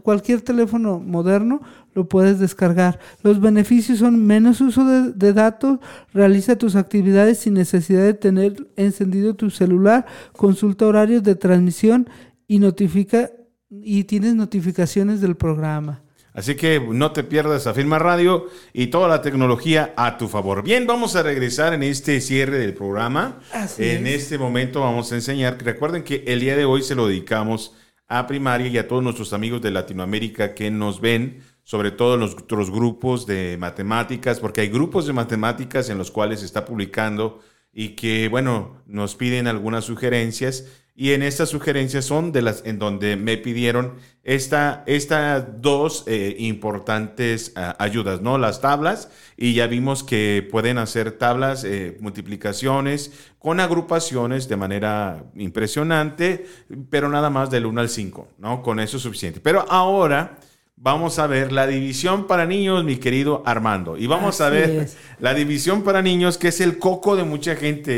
cualquier 0.03 0.41
teléfono 0.41 1.01
moderno 1.01 1.61
lo 1.95 2.09
puedes 2.09 2.39
descargar. 2.39 3.01
Los 3.23 3.41
beneficios 3.41 3.99
son 3.99 4.25
menos 4.25 4.61
uso 4.61 4.85
de, 4.85 5.13
de 5.13 5.33
datos, 5.33 5.79
realiza 6.13 6.57
tus 6.57 6.77
actividades 6.77 7.39
sin 7.39 7.55
necesidad 7.55 8.03
de 8.03 8.15
tener 8.15 8.69
encendido 8.77 9.35
tu 9.35 9.51
celular, 9.51 10.07
consulta 10.33 10.87
horarios 10.87 11.23
de 11.23 11.35
transmisión 11.35 12.09
y 12.47 12.61
notifica 12.61 13.31
y 13.71 14.05
tienes 14.05 14.35
notificaciones 14.35 15.21
del 15.21 15.37
programa. 15.37 16.03
Así 16.39 16.55
que 16.55 16.79
no 16.79 17.11
te 17.11 17.25
pierdas 17.25 17.67
Afirma 17.67 17.99
Radio 17.99 18.47
y 18.73 18.89
toda 18.89 19.09
la 19.09 19.23
tecnología 19.23 19.93
a 19.97 20.17
tu 20.17 20.29
favor. 20.29 20.63
Bien, 20.63 20.87
vamos 20.87 21.17
a 21.17 21.25
regresar 21.25 21.75
en 21.75 21.83
este 21.83 22.21
cierre 22.21 22.59
del 22.59 22.75
programa. 22.75 23.41
Así 23.53 23.83
en 23.83 24.07
es. 24.07 24.23
este 24.23 24.39
momento 24.39 24.83
vamos 24.83 25.11
a 25.11 25.17
enseñar. 25.17 25.59
Recuerden 25.61 26.05
que 26.05 26.23
el 26.29 26.39
día 26.39 26.57
de 26.57 26.65
hoy 26.65 26.83
se 26.83 26.95
lo 26.95 27.09
dedicamos 27.09 27.75
a 27.75 27.88
primaria 28.27 28.69
y 28.69 28.79
a 28.79 28.89
todos 28.89 29.03
nuestros 29.03 29.33
amigos 29.33 29.61
de 29.61 29.71
Latinoamérica 29.71 30.55
que 30.55 30.71
nos 30.71 31.01
ven, 31.01 31.43
sobre 31.63 31.91
todo 31.91 32.15
en 32.15 32.21
los 32.21 32.35
otros 32.35 32.71
grupos 32.71 33.27
de 33.27 33.57
matemáticas, 33.59 34.41
porque 34.41 34.63
hay 34.63 34.69
grupos 34.69 35.07
de 35.07 35.13
matemáticas 35.13 35.91
en 35.91 35.99
los 35.99 36.11
cuales 36.11 36.41
se 36.41 36.47
está 36.47 36.65
publicando 36.65 37.41
y 37.73 37.91
que, 37.91 38.29
bueno, 38.29 38.83
nos 38.87 39.15
piden 39.15 39.47
algunas 39.47 39.85
sugerencias. 39.85 40.67
Y 41.01 41.13
en 41.13 41.23
estas 41.23 41.51
sugerencias 41.51 42.07
son 42.07 42.33
de 42.33 42.43
las 42.43 42.65
en 42.67 42.81
donde 42.81 43.15
me 43.15 43.37
pidieron 43.37 43.95
esta, 44.25 44.83
estas 44.89 45.63
dos 45.63 46.03
eh, 46.09 46.35
importantes 46.41 47.53
ah, 47.55 47.77
ayudas, 47.79 48.21
¿no? 48.21 48.37
Las 48.37 48.61
tablas, 48.61 49.09
y 49.37 49.55
ya 49.55 49.69
vimos 49.69 50.03
que 50.03 50.45
pueden 50.51 50.77
hacer 50.77 51.13
tablas, 51.13 51.63
eh, 51.63 51.97
multiplicaciones, 52.01 53.13
con 53.39 53.61
agrupaciones 53.61 54.49
de 54.49 54.57
manera 54.57 55.23
impresionante, 55.37 56.47
pero 56.91 57.09
nada 57.09 57.31
más 57.31 57.49
del 57.49 57.67
1 57.67 57.81
al 57.81 57.91
5, 57.91 58.31
¿no? 58.39 58.65
Con 58.65 58.81
eso 58.81 58.97
es 58.97 59.05
suficiente. 59.05 59.39
Pero 59.39 59.67
ahora 59.69 60.41
vamos 60.81 61.19
a 61.19 61.27
ver 61.27 61.53
la 61.53 61.67
división 61.67 62.27
para 62.27 62.47
niños, 62.47 62.85
mi 62.85 62.97
querido 62.97 63.43
Armando. 63.47 63.97
Y 63.97 64.07
vamos 64.07 64.41
a 64.41 64.49
ver 64.51 64.71
es. 64.71 64.97
la 65.19 65.35
división 65.35 65.83
para 65.83 66.03
niños, 66.03 66.39
que 66.39 66.49
es 66.49 66.61
el 66.61 66.79
coco 66.79 67.17
de 67.17 67.25
mucha 67.25 67.57
gente. 67.57 67.93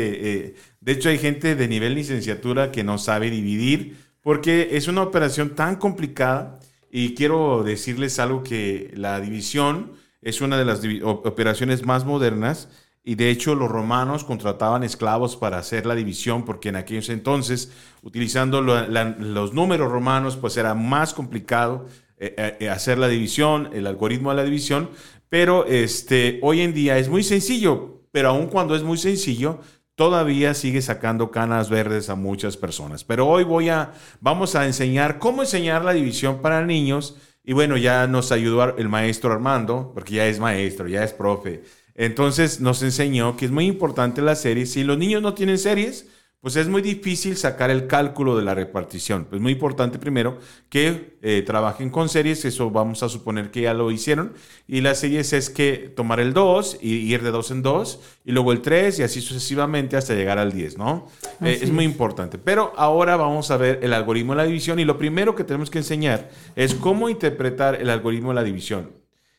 eh, 0.47 0.55
de 0.79 0.91
hecho, 0.93 1.09
hay 1.09 1.19
gente 1.19 1.55
de 1.55 1.67
nivel 1.67 1.95
licenciatura 1.95 2.71
que 2.71 2.83
no 2.83 2.97
sabe 2.97 3.29
dividir 3.29 3.97
porque 4.21 4.69
es 4.73 4.87
una 4.87 5.03
operación 5.03 5.55
tan 5.55 5.75
complicada. 5.77 6.59
Y 6.91 7.15
quiero 7.15 7.63
decirles 7.63 8.19
algo 8.19 8.43
que 8.43 8.91
la 8.95 9.19
división 9.21 9.93
es 10.21 10.41
una 10.41 10.57
de 10.57 10.65
las 10.65 10.81
operaciones 11.03 11.85
más 11.85 12.05
modernas. 12.05 12.69
Y 13.03 13.15
de 13.15 13.31
hecho 13.31 13.55
los 13.55 13.69
romanos 13.69 14.23
contrataban 14.23 14.83
esclavos 14.83 15.35
para 15.35 15.57
hacer 15.57 15.87
la 15.87 15.95
división 15.95 16.45
porque 16.45 16.69
en 16.69 16.75
aquellos 16.75 17.09
entonces, 17.09 17.71
utilizando 18.03 18.61
la- 18.61 19.05
los 19.17 19.53
números 19.53 19.91
romanos, 19.91 20.37
pues 20.37 20.55
era 20.57 20.75
más 20.75 21.13
complicado 21.15 21.87
eh, 22.23 22.57
eh, 22.59 22.69
hacer 22.69 22.99
la 22.99 23.07
división, 23.07 23.71
el 23.73 23.87
algoritmo 23.87 24.29
de 24.29 24.35
la 24.35 24.43
división. 24.43 24.91
Pero 25.27 25.65
este, 25.65 26.39
hoy 26.43 26.61
en 26.61 26.71
día 26.71 26.99
es 26.99 27.09
muy 27.09 27.23
sencillo, 27.23 28.03
pero 28.11 28.29
aun 28.29 28.45
cuando 28.45 28.75
es 28.75 28.83
muy 28.83 28.99
sencillo, 28.99 29.59
todavía 29.95 30.53
sigue 30.53 30.83
sacando 30.83 31.31
canas 31.31 31.69
verdes 31.69 32.09
a 32.09 32.15
muchas 32.15 32.57
personas. 32.57 33.03
Pero 33.03 33.27
hoy 33.27 33.43
voy 33.43 33.69
a, 33.69 33.93
vamos 34.19 34.55
a 34.55 34.67
enseñar 34.67 35.17
cómo 35.17 35.41
enseñar 35.41 35.83
la 35.83 35.93
división 35.93 36.43
para 36.43 36.63
niños. 36.63 37.17
Y 37.43 37.53
bueno, 37.53 37.75
ya 37.75 38.05
nos 38.05 38.31
ayudó 38.31 38.77
el 38.77 38.87
maestro 38.87 39.31
Armando, 39.33 39.91
porque 39.93 40.15
ya 40.15 40.27
es 40.27 40.39
maestro, 40.39 40.87
ya 40.87 41.03
es 41.03 41.13
profe. 41.13 41.63
Entonces 41.95 42.59
nos 42.61 42.83
enseñó 42.83 43.35
que 43.35 43.45
es 43.45 43.51
muy 43.51 43.65
importante 43.65 44.21
la 44.21 44.35
serie. 44.35 44.67
Si 44.67 44.83
los 44.83 44.97
niños 44.97 45.23
no 45.23 45.33
tienen 45.33 45.57
series, 45.57 46.07
pues 46.41 46.55
es 46.55 46.67
muy 46.67 46.81
difícil 46.81 47.37
sacar 47.37 47.69
el 47.69 47.85
cálculo 47.85 48.35
de 48.35 48.43
la 48.43 48.55
repartición. 48.55 49.27
Es 49.31 49.39
muy 49.39 49.51
importante 49.51 49.99
primero 49.99 50.39
que 50.69 51.17
eh, 51.21 51.43
trabajen 51.45 51.91
con 51.91 52.09
series, 52.09 52.43
eso 52.45 52.71
vamos 52.71 53.03
a 53.03 53.09
suponer 53.09 53.51
que 53.51 53.61
ya 53.61 53.75
lo 53.75 53.91
hicieron. 53.91 54.33
Y 54.67 54.81
las 54.81 54.99
series 54.99 55.33
es 55.33 55.51
que 55.51 55.93
tomar 55.95 56.19
el 56.19 56.33
2 56.33 56.79
y 56.81 57.13
ir 57.13 57.21
de 57.21 57.29
2 57.29 57.51
en 57.51 57.61
2, 57.61 57.99
y 58.25 58.31
luego 58.31 58.53
el 58.53 58.61
3 58.61 58.99
y 58.99 59.03
así 59.03 59.21
sucesivamente 59.21 59.97
hasta 59.97 60.15
llegar 60.15 60.39
al 60.39 60.51
10, 60.51 60.79
¿no? 60.79 61.07
Eh, 61.41 61.59
es 61.61 61.71
muy 61.71 61.85
importante. 61.85 62.39
Pero 62.39 62.73
ahora 62.75 63.17
vamos 63.17 63.51
a 63.51 63.57
ver 63.57 63.79
el 63.83 63.93
algoritmo 63.93 64.33
de 64.33 64.37
la 64.37 64.45
división 64.45 64.79
y 64.79 64.85
lo 64.85 64.97
primero 64.97 65.35
que 65.35 65.43
tenemos 65.43 65.69
que 65.69 65.77
enseñar 65.77 66.31
es 66.55 66.73
cómo 66.73 67.07
interpretar 67.07 67.75
el 67.75 67.91
algoritmo 67.91 68.29
de 68.29 68.35
la 68.35 68.43
división. 68.43 68.89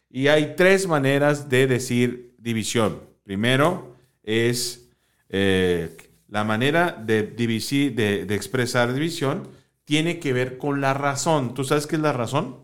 Y 0.08 0.28
hay 0.28 0.54
tres 0.56 0.86
maneras 0.86 1.48
de 1.48 1.66
decir 1.66 2.36
división. 2.38 3.00
Primero 3.24 3.96
es 4.22 4.88
eh, 5.30 5.96
la 6.32 6.44
manera 6.44 6.92
de, 6.92 7.22
divisir, 7.24 7.94
de, 7.94 8.24
de 8.24 8.34
expresar 8.34 8.94
división 8.94 9.48
tiene 9.84 10.18
que 10.18 10.32
ver 10.32 10.56
con 10.56 10.80
la 10.80 10.94
razón. 10.94 11.52
¿Tú 11.52 11.62
sabes 11.62 11.86
qué 11.86 11.96
es 11.96 12.02
la 12.02 12.14
razón? 12.14 12.56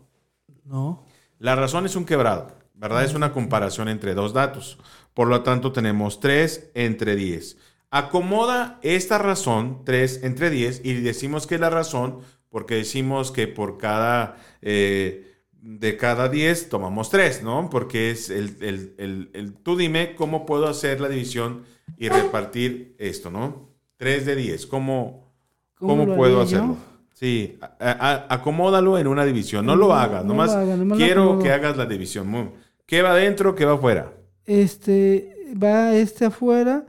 No. 0.65 1.05
La 1.37 1.55
razón 1.55 1.85
es 1.85 1.95
un 1.95 2.05
quebrado, 2.05 2.55
¿verdad? 2.73 3.03
Es 3.03 3.13
una 3.13 3.31
comparación 3.31 3.87
entre 3.87 4.15
dos 4.15 4.33
datos. 4.33 4.79
Por 5.13 5.27
lo 5.27 5.43
tanto, 5.43 5.71
tenemos 5.71 6.19
3 6.19 6.71
entre 6.73 7.15
10. 7.15 7.57
Acomoda 7.91 8.79
esta 8.81 9.19
razón, 9.19 9.83
3 9.85 10.21
entre 10.23 10.49
10, 10.49 10.81
y 10.83 10.93
decimos 10.95 11.45
que 11.45 11.55
es 11.55 11.61
la 11.61 11.69
razón 11.69 12.21
porque 12.49 12.75
decimos 12.75 13.31
que 13.31 13.47
por 13.47 13.77
cada, 13.77 14.37
eh, 14.63 15.27
de 15.61 15.95
cada 15.97 16.27
10 16.29 16.69
tomamos 16.69 17.11
3, 17.11 17.43
¿no? 17.43 17.69
Porque 17.69 18.09
es 18.09 18.31
el, 18.31 18.57
el- 18.61 18.95
el- 18.97 19.29
el- 19.33 19.53
tú 19.53 19.75
dime 19.77 20.15
cómo 20.15 20.47
puedo 20.47 20.67
hacer 20.67 20.99
la 21.01 21.09
división 21.09 21.65
y 21.99 22.09
repartir 22.09 22.95
esto, 22.97 23.29
¿no? 23.29 23.69
3 23.97 24.25
de 24.25 24.35
10, 24.35 24.65
¿cómo, 24.65 25.31
¿Cómo 25.75 26.15
puedo 26.15 26.37
yo? 26.37 26.41
hacerlo? 26.41 26.77
Sí, 27.13 27.59
a- 27.61 27.75
a- 27.79 28.33
acomódalo 28.33 28.97
en 28.97 29.05
una 29.07 29.25
división, 29.25 29.65
no, 29.65 29.75
lo 29.75 29.93
hagas, 29.93 30.23
no 30.23 30.29
nomás 30.29 30.51
lo 30.53 30.57
haga, 30.59 30.95
quiero 30.95 31.37
que 31.39 31.51
hagas 31.51 31.75
la 31.75 31.85
división. 31.85 32.53
¿Qué 32.85 33.01
va 33.01 33.11
adentro, 33.11 33.53
qué 33.53 33.65
va 33.65 33.73
afuera? 33.73 34.13
Este 34.45 35.53
va 35.61 35.93
este 35.95 36.25
afuera 36.25 36.85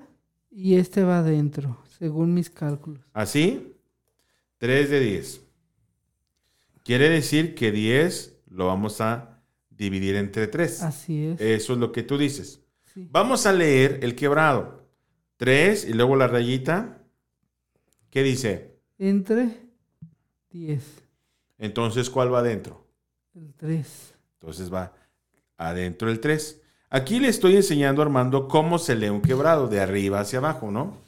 y 0.51 0.77
este 0.77 1.03
va 1.03 1.19
adentro, 1.19 1.79
según 1.99 2.33
mis 2.33 2.49
cálculos. 2.49 3.01
¿Así? 3.13 3.75
3 4.59 4.89
de 4.91 5.01
10. 5.01 5.41
Quiere 6.85 7.09
decir 7.09 7.55
que 7.57 7.73
10 7.73 8.37
lo 8.51 8.67
vamos 8.69 9.01
a 9.01 9.41
dividir 9.69 10.15
entre 10.17 10.47
3. 10.47 10.83
Así 10.83 11.25
es. 11.27 11.41
Eso 11.41 11.73
es 11.73 11.79
lo 11.79 11.91
que 11.93 12.03
tú 12.03 12.17
dices. 12.19 12.61
Sí. 12.95 13.09
Vamos 13.11 13.47
a 13.47 13.53
leer 13.53 13.99
el 14.03 14.15
quebrado. 14.15 14.80
3 15.41 15.87
y 15.87 15.95
luego 15.95 16.17
la 16.17 16.27
rayita. 16.27 16.99
¿Qué 18.11 18.23
dice? 18.23 18.77
Entre 18.99 19.49
10, 20.51 20.83
Entonces, 21.57 22.11
¿cuál 22.11 22.33
va 22.33 22.41
adentro? 22.41 22.85
el 23.35 23.55
3. 23.55 24.15
Entonces 24.35 24.71
va 24.71 24.93
adentro 25.57 26.11
el 26.11 26.21
3. 26.21 26.61
Aquí 26.91 27.21
le 27.21 27.29
estoy 27.29 27.57
enseñando 27.57 28.03
Armando 28.03 28.49
cómo 28.49 28.79
se 28.79 28.95
lee 28.97 29.09
un 29.09 29.23
quebrado, 29.23 29.67
de 29.67 29.81
arriba 29.81 30.21
hacia 30.21 30.41
abajo, 30.41 30.71
¿no? 30.71 30.99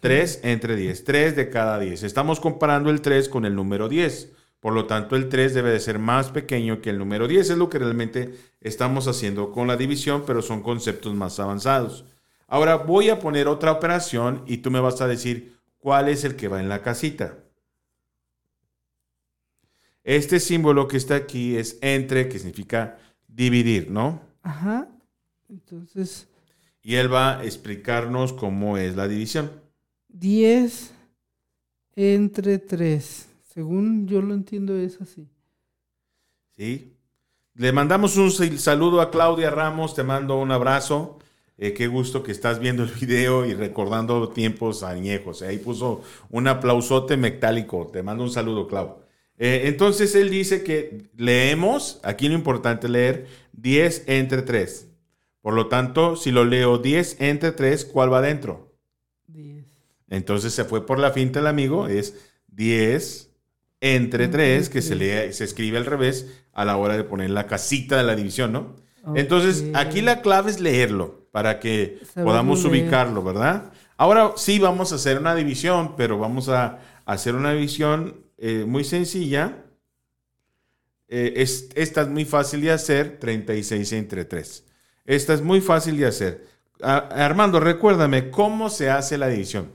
3 0.00 0.40
entre 0.44 0.74
10, 0.74 1.04
3 1.04 1.36
de 1.36 1.50
cada 1.50 1.78
10. 1.78 2.02
Estamos 2.02 2.40
comparando 2.40 2.88
el 2.88 3.02
3 3.02 3.28
con 3.28 3.44
el 3.44 3.54
número 3.54 3.90
10. 3.90 4.32
Por 4.60 4.72
lo 4.72 4.86
tanto, 4.86 5.16
el 5.16 5.28
3 5.28 5.52
debe 5.52 5.68
de 5.70 5.80
ser 5.80 5.98
más 5.98 6.30
pequeño 6.30 6.80
que 6.80 6.88
el 6.88 6.98
número 6.98 7.28
10. 7.28 7.50
Es 7.50 7.58
lo 7.58 7.68
que 7.68 7.78
realmente 7.78 8.34
estamos 8.62 9.06
haciendo 9.06 9.52
con 9.52 9.66
la 9.66 9.76
división, 9.76 10.24
pero 10.26 10.40
son 10.40 10.62
conceptos 10.62 11.14
más 11.14 11.38
avanzados. 11.38 12.06
Ahora 12.52 12.76
voy 12.76 13.08
a 13.10 13.18
poner 13.18 13.48
otra 13.48 13.72
operación 13.72 14.44
y 14.46 14.58
tú 14.58 14.70
me 14.70 14.78
vas 14.80 15.00
a 15.00 15.08
decir 15.08 15.58
cuál 15.78 16.08
es 16.08 16.22
el 16.24 16.36
que 16.36 16.48
va 16.48 16.60
en 16.60 16.68
la 16.68 16.82
casita. 16.82 17.38
Este 20.04 20.38
símbolo 20.38 20.86
que 20.86 20.96
está 20.96 21.16
aquí 21.16 21.56
es 21.56 21.78
entre, 21.80 22.28
que 22.28 22.38
significa 22.38 22.98
dividir, 23.26 23.90
¿no? 23.90 24.20
Ajá. 24.42 24.88
Entonces, 25.48 26.26
Y 26.82 26.94
él 26.96 27.12
va 27.12 27.38
a 27.40 27.44
explicarnos 27.44 28.32
cómo 28.32 28.76
es 28.78 28.94
la 28.94 29.08
división. 29.08 29.50
10 30.08 30.92
entre 31.96 32.58
3. 32.58 33.28
Según 33.54 34.06
yo 34.08 34.22
lo 34.22 34.34
entiendo 34.34 34.76
es 34.76 35.00
así. 35.00 35.28
¿Sí? 36.56 36.96
Le 37.54 37.72
mandamos 37.72 38.16
un 38.16 38.30
sal- 38.30 38.58
saludo 38.58 39.00
a 39.00 39.10
Claudia 39.10 39.50
Ramos, 39.50 39.94
te 39.94 40.02
mando 40.04 40.38
un 40.40 40.52
abrazo. 40.52 41.18
Eh, 41.58 41.74
qué 41.74 41.86
gusto 41.86 42.22
que 42.22 42.32
estás 42.32 42.58
viendo 42.58 42.82
el 42.82 42.90
video 43.00 43.46
y 43.46 43.54
recordando 43.54 44.28
tiempos 44.30 44.82
añejos. 44.82 45.42
Ahí 45.42 45.58
puso 45.58 46.02
un 46.30 46.48
aplausote 46.48 47.16
metálico. 47.16 47.90
Te 47.92 48.02
mando 48.02 48.24
un 48.24 48.30
saludo, 48.30 48.66
Clau. 48.66 49.02
Eh, 49.38 49.62
entonces 49.66 50.14
él 50.14 50.30
dice 50.30 50.62
que 50.62 51.08
leemos, 51.16 52.00
aquí 52.02 52.28
lo 52.28 52.34
importante 52.34 52.86
es 52.86 52.90
leer 52.92 53.26
10 53.52 54.04
entre 54.06 54.42
3. 54.42 54.88
Por 55.40 55.54
lo 55.54 55.66
tanto, 55.68 56.16
si 56.16 56.30
lo 56.30 56.44
leo 56.44 56.78
10 56.78 57.16
entre 57.20 57.52
3, 57.52 57.84
¿cuál 57.86 58.12
va 58.12 58.18
adentro? 58.18 58.72
10. 59.26 59.64
Entonces 60.08 60.54
se 60.54 60.64
fue 60.64 60.86
por 60.86 60.98
la 60.98 61.10
finta 61.10 61.40
el 61.40 61.46
amigo, 61.46 61.88
es 61.88 62.14
10 62.48 63.30
entre 63.80 64.26
Entre 64.26 64.28
3, 64.28 64.68
que 64.68 64.80
se, 64.80 64.94
lee, 64.94 65.32
se 65.32 65.42
escribe 65.42 65.76
al 65.76 65.86
revés 65.86 66.44
a 66.52 66.64
la 66.64 66.76
hora 66.76 66.96
de 66.96 67.02
poner 67.02 67.30
la 67.30 67.48
casita 67.48 67.96
de 67.96 68.04
la 68.04 68.14
división, 68.14 68.52
¿no? 68.52 68.76
Entonces, 69.16 69.64
aquí 69.74 70.00
la 70.00 70.22
clave 70.22 70.52
es 70.52 70.60
leerlo 70.60 71.21
para 71.32 71.58
que 71.58 71.98
podamos 72.24 72.60
ubicarlo, 72.70 73.24
¿verdad? 73.24 73.72
Ahora 73.96 74.34
sí 74.36 74.60
vamos 74.60 74.92
a 74.92 74.96
hacer 74.96 75.18
una 75.18 75.34
división, 75.34 75.96
pero 75.96 76.18
vamos 76.18 76.48
a 76.48 76.78
hacer 77.04 77.34
una 77.34 77.52
división 77.52 78.18
eh, 78.38 78.64
muy 78.66 78.84
sencilla. 78.84 79.64
Eh, 81.08 81.34
es- 81.36 81.68
esta 81.74 82.02
es 82.02 82.08
muy 82.08 82.24
fácil 82.24 82.60
de 82.62 82.70
hacer, 82.72 83.18
36 83.18 83.92
entre 83.92 84.24
3. 84.24 84.64
Esta 85.04 85.34
es 85.34 85.42
muy 85.42 85.60
fácil 85.60 85.96
de 85.96 86.06
hacer. 86.06 86.46
A- 86.80 87.08
Armando, 87.26 87.60
recuérdame, 87.60 88.30
¿cómo 88.30 88.70
se 88.70 88.90
hace 88.90 89.18
la 89.18 89.28
división? 89.28 89.72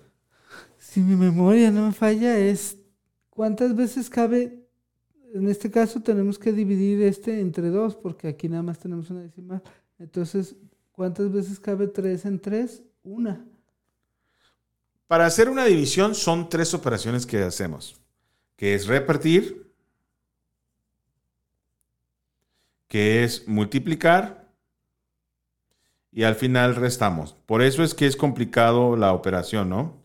Si 0.80 1.00
mi 1.02 1.15
memoria 1.15 1.72
no 1.72 1.88
me 1.88 1.91
falla, 1.93 2.38
es. 2.38 2.78
¿Cuántas 3.30 3.76
veces 3.76 4.10
cabe 4.10 4.63
en 5.34 5.48
este 5.50 5.70
caso 5.70 6.02
tenemos 6.02 6.39
que 6.39 6.52
dividir 6.52 7.02
este 7.04 7.39
entre 7.41 7.70
dos, 7.70 7.96
porque 7.96 8.28
aquí 8.30 8.48
nada 8.50 8.63
más 8.63 8.80
tenemos 8.80 9.10
una 9.10 9.22
decimal. 9.22 9.62
Entonces, 10.00 10.56
¿cuántas 10.98 11.32
veces 11.32 11.60
cabe 11.60 11.88
3 11.88 12.26
en 12.26 12.40
3? 12.40 12.82
Una. 13.04 13.46
Para 15.06 15.28
hacer 15.28 15.48
una 15.48 15.64
división 15.66 16.16
son 16.16 16.50
tres 16.50 16.74
operaciones 16.74 17.28
que 17.28 17.44
hacemos, 17.44 18.02
que 18.56 18.74
es 18.74 18.88
repartir, 18.88 19.72
que 22.88 23.24
es 23.24 23.48
multiplicar 23.48 24.52
y 26.12 26.24
al 26.24 26.34
final 26.34 26.76
restamos. 26.76 27.36
Por 27.46 27.62
eso 27.62 27.84
es 27.84 27.94
que 27.94 28.08
es 28.08 28.18
complicado 28.18 28.98
la 28.98 29.14
operación, 29.14 29.70
¿no? 29.70 30.02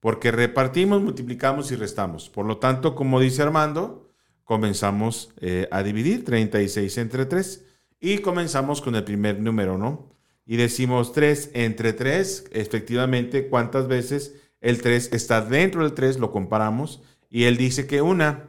Porque 0.00 0.32
repartimos, 0.32 1.00
multiplicamos 1.00 1.70
y 1.70 1.76
restamos. 1.76 2.28
Por 2.28 2.46
lo 2.46 2.58
tanto, 2.58 2.96
como 2.96 3.20
dice 3.20 3.42
Armando, 3.42 4.10
comenzamos 4.42 5.32
eh, 5.40 5.68
a 5.70 5.84
dividir 5.84 6.24
36 6.24 6.98
entre 6.98 7.26
3 7.26 7.64
y 8.00 8.18
comenzamos 8.18 8.82
con 8.82 8.96
el 8.96 9.04
primer 9.04 9.38
número, 9.38 9.78
¿no? 9.78 10.12
Y 10.44 10.56
decimos 10.56 11.12
3 11.12 11.50
entre 11.54 11.92
3, 11.92 12.46
efectivamente, 12.52 13.48
¿cuántas 13.48 13.86
veces 13.86 14.34
el 14.60 14.82
3 14.82 15.10
está 15.12 15.40
dentro 15.40 15.82
del 15.82 15.94
3? 15.94 16.18
Lo 16.18 16.32
comparamos 16.32 17.02
y 17.30 17.44
él 17.44 17.56
dice 17.56 17.86
que 17.86 18.02
una, 18.02 18.48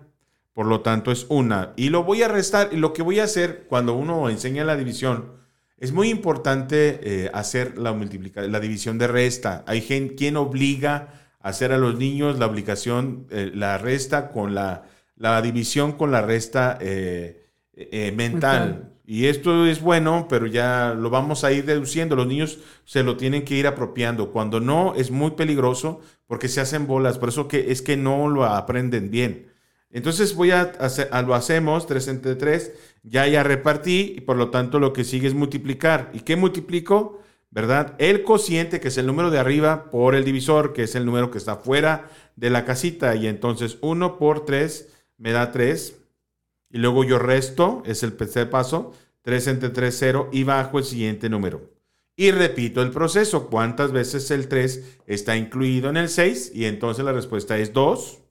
por 0.54 0.66
lo 0.66 0.82
tanto 0.82 1.12
es 1.12 1.26
una. 1.30 1.74
Y 1.76 1.90
lo 1.90 2.04
voy 2.04 2.24
a 2.24 2.28
restar 2.28 2.70
y 2.72 2.78
lo 2.78 2.94
que 2.94 3.02
voy 3.02 3.20
a 3.20 3.26
hacer 3.26 3.66
cuando 3.68 3.96
uno 3.96 4.30
enseña 4.30 4.66
la 4.66 4.76
división, 4.76 5.34
es 5.78 5.92
muy 5.92 6.10
importante 6.10 7.00
eh, 7.04 7.32
hacer 7.34 7.78
la, 7.78 7.92
la 7.94 8.60
división 8.60 8.98
de 8.98 9.08
resta. 9.08 9.64
Hay 9.68 9.82
gente 9.82 10.16
quien 10.16 10.38
obliga 10.38 11.30
a 11.42 11.50
hacer 11.50 11.74
a 11.74 11.78
los 11.78 11.98
niños 11.98 12.40
la 12.40 12.46
obligación, 12.46 13.28
eh, 13.30 13.52
la 13.54 13.78
resta 13.78 14.32
con 14.32 14.56
la, 14.56 14.86
la, 15.18 15.42
división 15.42 15.94
con 15.94 16.12
la 16.12 16.22
resta 16.22 16.78
eh, 16.80 17.50
mental. 18.16 18.16
mental. 18.16 18.93
Y 19.06 19.26
esto 19.26 19.66
es 19.66 19.82
bueno, 19.82 20.28
pero 20.30 20.48
ya 20.48 20.96
lo 20.98 21.10
vamos 21.10 21.44
a 21.44 21.52
ir 21.52 21.66
deduciendo. 21.66 22.16
Los 22.16 22.28
niños 22.28 22.60
se 22.86 23.04
lo 23.04 23.18
tienen 23.18 23.44
que 23.44 23.56
ir 23.56 23.68
apropiando. 23.68 24.32
Cuando 24.32 24.60
no, 24.62 24.96
es 24.96 25.12
muy 25.12 25.32
peligroso 25.32 26.02
porque 26.26 26.48
se 26.48 26.62
hacen 26.62 26.88
bolas. 26.88 27.18
Por 27.18 27.30
eso 27.30 27.48
que 27.48 27.72
es 27.72 27.82
que 27.82 27.98
no 27.98 28.30
lo 28.30 28.46
aprenden 28.46 29.12
bien. 29.12 29.52
Entonces 29.94 30.36
voy 30.36 30.52
a 30.52 30.62
hacer, 30.80 31.10
lo 31.28 31.36
hacemos 31.36 31.86
3 31.86 32.08
entre 32.08 32.36
3, 32.36 32.74
ya 33.04 33.28
ya 33.28 33.44
repartí 33.44 34.16
y 34.18 34.22
por 34.22 34.38
lo 34.38 34.50
tanto 34.50 34.80
lo 34.80 34.92
que 34.92 35.04
sigue 35.04 35.28
es 35.28 35.36
multiplicar. 35.36 36.10
¿Y 36.14 36.22
qué 36.22 36.36
multiplico? 36.36 37.20
¿Verdad? 37.52 37.94
El 38.00 38.24
cociente, 38.24 38.80
que 38.80 38.88
es 38.88 38.98
el 38.98 39.06
número 39.06 39.30
de 39.30 39.38
arriba, 39.38 39.92
por 39.92 40.16
el 40.16 40.24
divisor, 40.26 40.74
que 40.74 40.84
es 40.84 40.96
el 40.96 41.06
número 41.06 41.30
que 41.30 41.38
está 41.38 41.58
fuera 41.58 42.10
de 42.36 42.50
la 42.50 42.66
casita. 42.66 43.16
Y 43.16 43.28
entonces 43.28 43.78
1 43.82 44.18
por 44.18 44.46
3 44.46 44.90
me 45.18 45.32
da 45.32 45.52
3. 45.52 46.03
Y 46.74 46.80
luego 46.80 47.04
yo 47.04 47.20
resto, 47.20 47.84
es 47.86 48.02
el 48.02 48.18
tercer 48.18 48.50
paso, 48.50 48.94
3 49.22 49.48
entre 49.48 49.70
3, 49.70 49.96
0, 49.98 50.30
y 50.34 50.44
bajo 50.44 50.80
el 50.80 50.84
siguiente 50.84 51.30
número. 51.30 51.70
Y 52.16 52.32
repito 52.32 52.82
el 52.82 52.90
proceso. 52.90 53.48
¿Cuántas 53.48 53.92
veces 53.92 54.30
el 54.32 54.48
3 54.48 55.00
está 55.06 55.38
incluido 55.38 55.92
en 55.92 55.98
el 55.98 56.10
6? 56.10 56.52
Y 56.56 56.66
entonces 56.66 57.06
la 57.06 57.14
respuesta 57.14 57.60
es 57.60 57.74
2. 57.74 58.22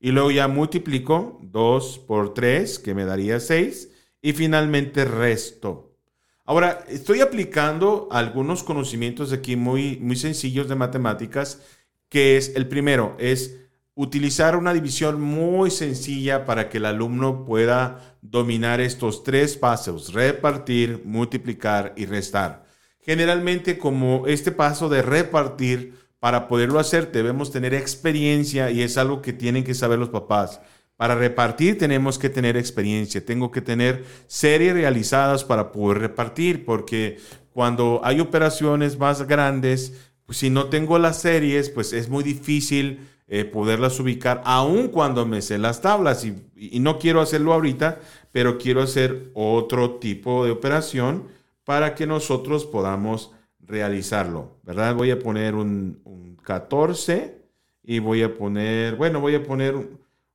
Y 0.00 0.10
luego 0.10 0.32
ya 0.32 0.48
multiplico 0.48 1.38
2 1.44 2.00
por 2.00 2.34
3, 2.34 2.80
que 2.80 2.94
me 2.94 3.04
daría 3.04 3.38
6. 3.38 3.88
Y 4.20 4.32
finalmente 4.32 5.04
resto. 5.04 5.96
Ahora, 6.44 6.84
estoy 6.88 7.20
aplicando 7.20 8.08
algunos 8.10 8.64
conocimientos 8.64 9.32
aquí 9.32 9.54
muy, 9.54 9.98
muy 9.98 10.16
sencillos 10.16 10.68
de 10.68 10.74
matemáticas, 10.74 11.62
que 12.08 12.36
es 12.36 12.54
el 12.56 12.66
primero, 12.66 13.16
es 13.18 13.65
utilizar 13.96 14.56
una 14.56 14.74
división 14.74 15.20
muy 15.20 15.70
sencilla 15.70 16.44
para 16.44 16.68
que 16.68 16.76
el 16.76 16.84
alumno 16.84 17.46
pueda 17.46 18.18
dominar 18.20 18.80
estos 18.80 19.24
tres 19.24 19.56
pasos, 19.56 20.12
repartir, 20.12 21.02
multiplicar 21.04 21.94
y 21.96 22.04
restar. 22.04 22.66
Generalmente 23.00 23.78
como 23.78 24.26
este 24.26 24.52
paso 24.52 24.90
de 24.90 25.00
repartir 25.00 25.94
para 26.18 26.46
poderlo 26.46 26.78
hacer 26.78 27.10
debemos 27.10 27.50
tener 27.50 27.72
experiencia 27.72 28.70
y 28.70 28.82
es 28.82 28.98
algo 28.98 29.22
que 29.22 29.32
tienen 29.32 29.64
que 29.64 29.74
saber 29.74 29.98
los 29.98 30.10
papás. 30.10 30.60
Para 30.96 31.14
repartir 31.14 31.78
tenemos 31.78 32.18
que 32.18 32.28
tener 32.28 32.58
experiencia, 32.58 33.24
tengo 33.24 33.50
que 33.50 33.62
tener 33.62 34.04
series 34.26 34.74
realizadas 34.74 35.42
para 35.44 35.72
poder 35.72 35.98
repartir, 35.98 36.66
porque 36.66 37.18
cuando 37.50 38.00
hay 38.04 38.20
operaciones 38.20 38.98
más 38.98 39.26
grandes, 39.26 40.10
pues 40.26 40.38
si 40.38 40.50
no 40.50 40.66
tengo 40.66 40.98
las 40.98 41.20
series, 41.20 41.70
pues 41.70 41.92
es 41.92 42.08
muy 42.08 42.24
difícil 42.24 43.08
eh, 43.28 43.44
poderlas 43.44 43.98
ubicar, 44.00 44.42
aun 44.44 44.88
cuando 44.88 45.24
me 45.24 45.40
sé 45.40 45.58
las 45.58 45.80
tablas. 45.80 46.24
Y, 46.24 46.34
y, 46.56 46.80
no 46.80 46.98
quiero 46.98 47.20
hacerlo 47.20 47.52
ahorita, 47.52 48.00
pero 48.32 48.58
quiero 48.58 48.82
hacer 48.82 49.30
otro 49.34 49.96
tipo 49.96 50.44
de 50.44 50.50
operación 50.50 51.28
para 51.64 51.94
que 51.94 52.06
nosotros 52.06 52.66
podamos 52.66 53.32
realizarlo, 53.60 54.58
¿verdad? 54.62 54.94
Voy 54.94 55.10
a 55.10 55.18
poner 55.18 55.54
un, 55.54 56.36
14 56.42 57.34
y 57.82 57.98
voy 57.98 58.22
a 58.22 58.32
poner, 58.32 58.94
bueno, 58.94 59.20
voy 59.20 59.34
a 59.34 59.42
poner 59.42 59.74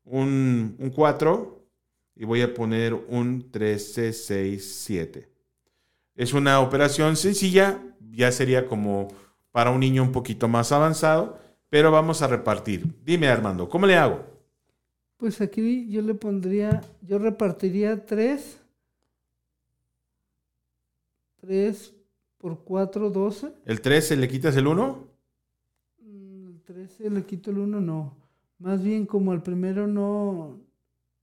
un, 0.03 0.75
un 0.77 0.89
4 0.93 1.65
y 2.17 2.25
voy 2.25 2.41
a 2.41 2.53
poner 2.53 2.93
un 2.93 3.49
13, 3.49 4.11
6, 4.11 4.75
7. 4.83 5.29
Es 6.15 6.33
una 6.33 6.59
operación 6.59 7.15
sencilla, 7.15 7.79
ya 8.11 8.33
sería 8.33 8.67
como 8.67 9.07
para 9.51 9.71
un 9.71 9.79
niño 9.79 10.03
un 10.03 10.11
poquito 10.11 10.47
más 10.47 10.71
avanzado, 10.71 11.37
pero 11.69 11.91
vamos 11.91 12.21
a 12.21 12.27
repartir. 12.27 12.85
Dime 13.03 13.27
Armando, 13.27 13.69
¿cómo 13.69 13.85
le 13.85 13.95
hago? 13.95 14.23
Pues 15.17 15.39
aquí 15.41 15.87
yo 15.89 16.01
le 16.01 16.15
pondría, 16.15 16.81
yo 17.01 17.19
repartiría 17.19 18.05
3, 18.05 18.59
3 21.41 21.93
por 22.37 22.63
4, 22.63 23.09
12. 23.09 23.53
¿El 23.65 23.81
13 23.81 24.17
le 24.17 24.27
quitas 24.27 24.55
el 24.57 24.67
1? 24.67 25.07
Mm, 25.99 26.47
el 26.47 26.61
13 26.63 27.09
le 27.09 27.23
quito 27.23 27.51
el 27.51 27.59
1, 27.59 27.79
no. 27.79 28.17
Más 28.57 28.83
bien 28.83 29.05
como 29.05 29.33
el 29.33 29.41
primero 29.41 29.87
no, 29.87 30.59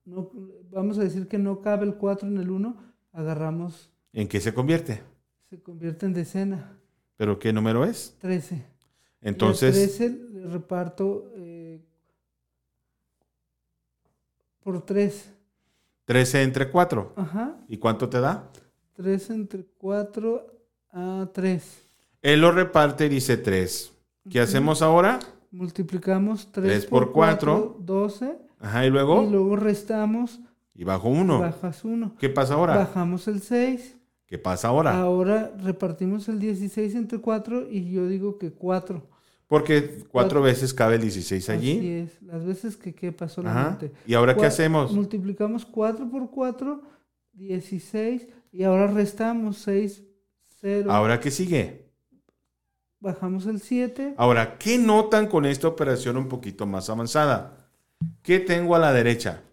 no, 0.04 0.30
vamos 0.70 0.98
a 0.98 1.02
decir 1.02 1.28
que 1.28 1.38
no 1.38 1.60
cabe 1.60 1.86
el 1.86 1.96
4 1.96 2.28
en 2.28 2.38
el 2.38 2.50
1, 2.50 2.76
agarramos. 3.12 3.90
¿En 4.12 4.28
qué 4.28 4.40
se 4.40 4.54
convierte? 4.54 5.02
Se 5.50 5.60
convierte 5.60 6.06
en 6.06 6.14
decena. 6.14 6.77
¿Pero 7.18 7.38
qué 7.40 7.52
número 7.52 7.84
es? 7.84 8.14
13. 8.20 8.64
Entonces... 9.20 9.76
el 9.76 10.16
13 10.16 10.30
le 10.32 10.46
reparto 10.46 11.30
eh, 11.34 11.84
por 14.60 14.80
3. 14.86 15.34
13 16.04 16.42
entre 16.44 16.70
4. 16.70 17.14
Ajá. 17.16 17.56
¿Y 17.68 17.76
cuánto 17.76 18.08
te 18.08 18.20
da? 18.20 18.48
3 18.94 19.30
entre 19.30 19.66
4 19.78 20.46
a 20.92 21.28
3. 21.34 21.82
Él 22.22 22.40
lo 22.40 22.52
reparte 22.52 23.06
y 23.06 23.08
dice 23.08 23.36
3. 23.36 23.92
¿Qué 24.30 24.40
hacemos 24.40 24.80
ahora? 24.80 25.18
Multiplicamos 25.50 26.52
3, 26.52 26.66
3 26.66 26.86
por 26.86 27.10
4, 27.10 27.78
12. 27.80 28.38
Ajá, 28.60 28.86
y 28.86 28.90
luego. 28.90 29.24
Y 29.24 29.30
luego 29.30 29.56
restamos. 29.56 30.38
Y 30.72 30.84
bajo 30.84 31.08
1. 31.08 31.40
Bajas 31.40 31.84
1. 31.84 32.14
¿Qué 32.20 32.28
pasa 32.28 32.54
ahora? 32.54 32.76
Bajamos 32.76 33.26
el 33.26 33.42
6. 33.42 33.97
¿Qué 34.28 34.36
pasa 34.36 34.68
ahora? 34.68 35.00
Ahora 35.00 35.50
repartimos 35.58 36.28
el 36.28 36.38
16 36.38 36.94
entre 36.94 37.18
4 37.18 37.68
y 37.70 37.90
yo 37.90 38.06
digo 38.06 38.36
que 38.36 38.52
4. 38.52 39.02
Porque 39.46 40.04
cuatro 40.10 40.42
veces 40.42 40.74
cabe 40.74 40.96
el 40.96 41.00
16 41.00 41.48
allí. 41.48 41.78
Así 41.78 41.90
es, 41.90 42.22
las 42.22 42.44
veces 42.44 42.76
que 42.76 42.94
quepa 42.94 43.26
solamente. 43.28 43.86
Ajá. 43.86 43.94
¿Y 44.06 44.12
ahora 44.12 44.36
qué 44.36 44.44
hacemos? 44.44 44.92
Multiplicamos 44.92 45.64
4 45.64 46.10
por 46.10 46.30
4, 46.30 46.82
16, 47.32 48.28
y 48.52 48.64
ahora 48.64 48.88
restamos 48.88 49.56
6 49.58 50.04
0. 50.60 50.92
¿Ahora 50.92 51.18
qué 51.18 51.30
sigue? 51.30 51.88
Bajamos 53.00 53.46
el 53.46 53.62
7. 53.62 54.14
Ahora, 54.18 54.58
¿qué 54.58 54.76
notan 54.76 55.28
con 55.28 55.46
esta 55.46 55.68
operación 55.68 56.18
un 56.18 56.28
poquito 56.28 56.66
más 56.66 56.90
avanzada? 56.90 57.70
¿Qué 58.22 58.40
tengo 58.40 58.74
a 58.76 58.78
la 58.78 58.92
derecha? 58.92 59.44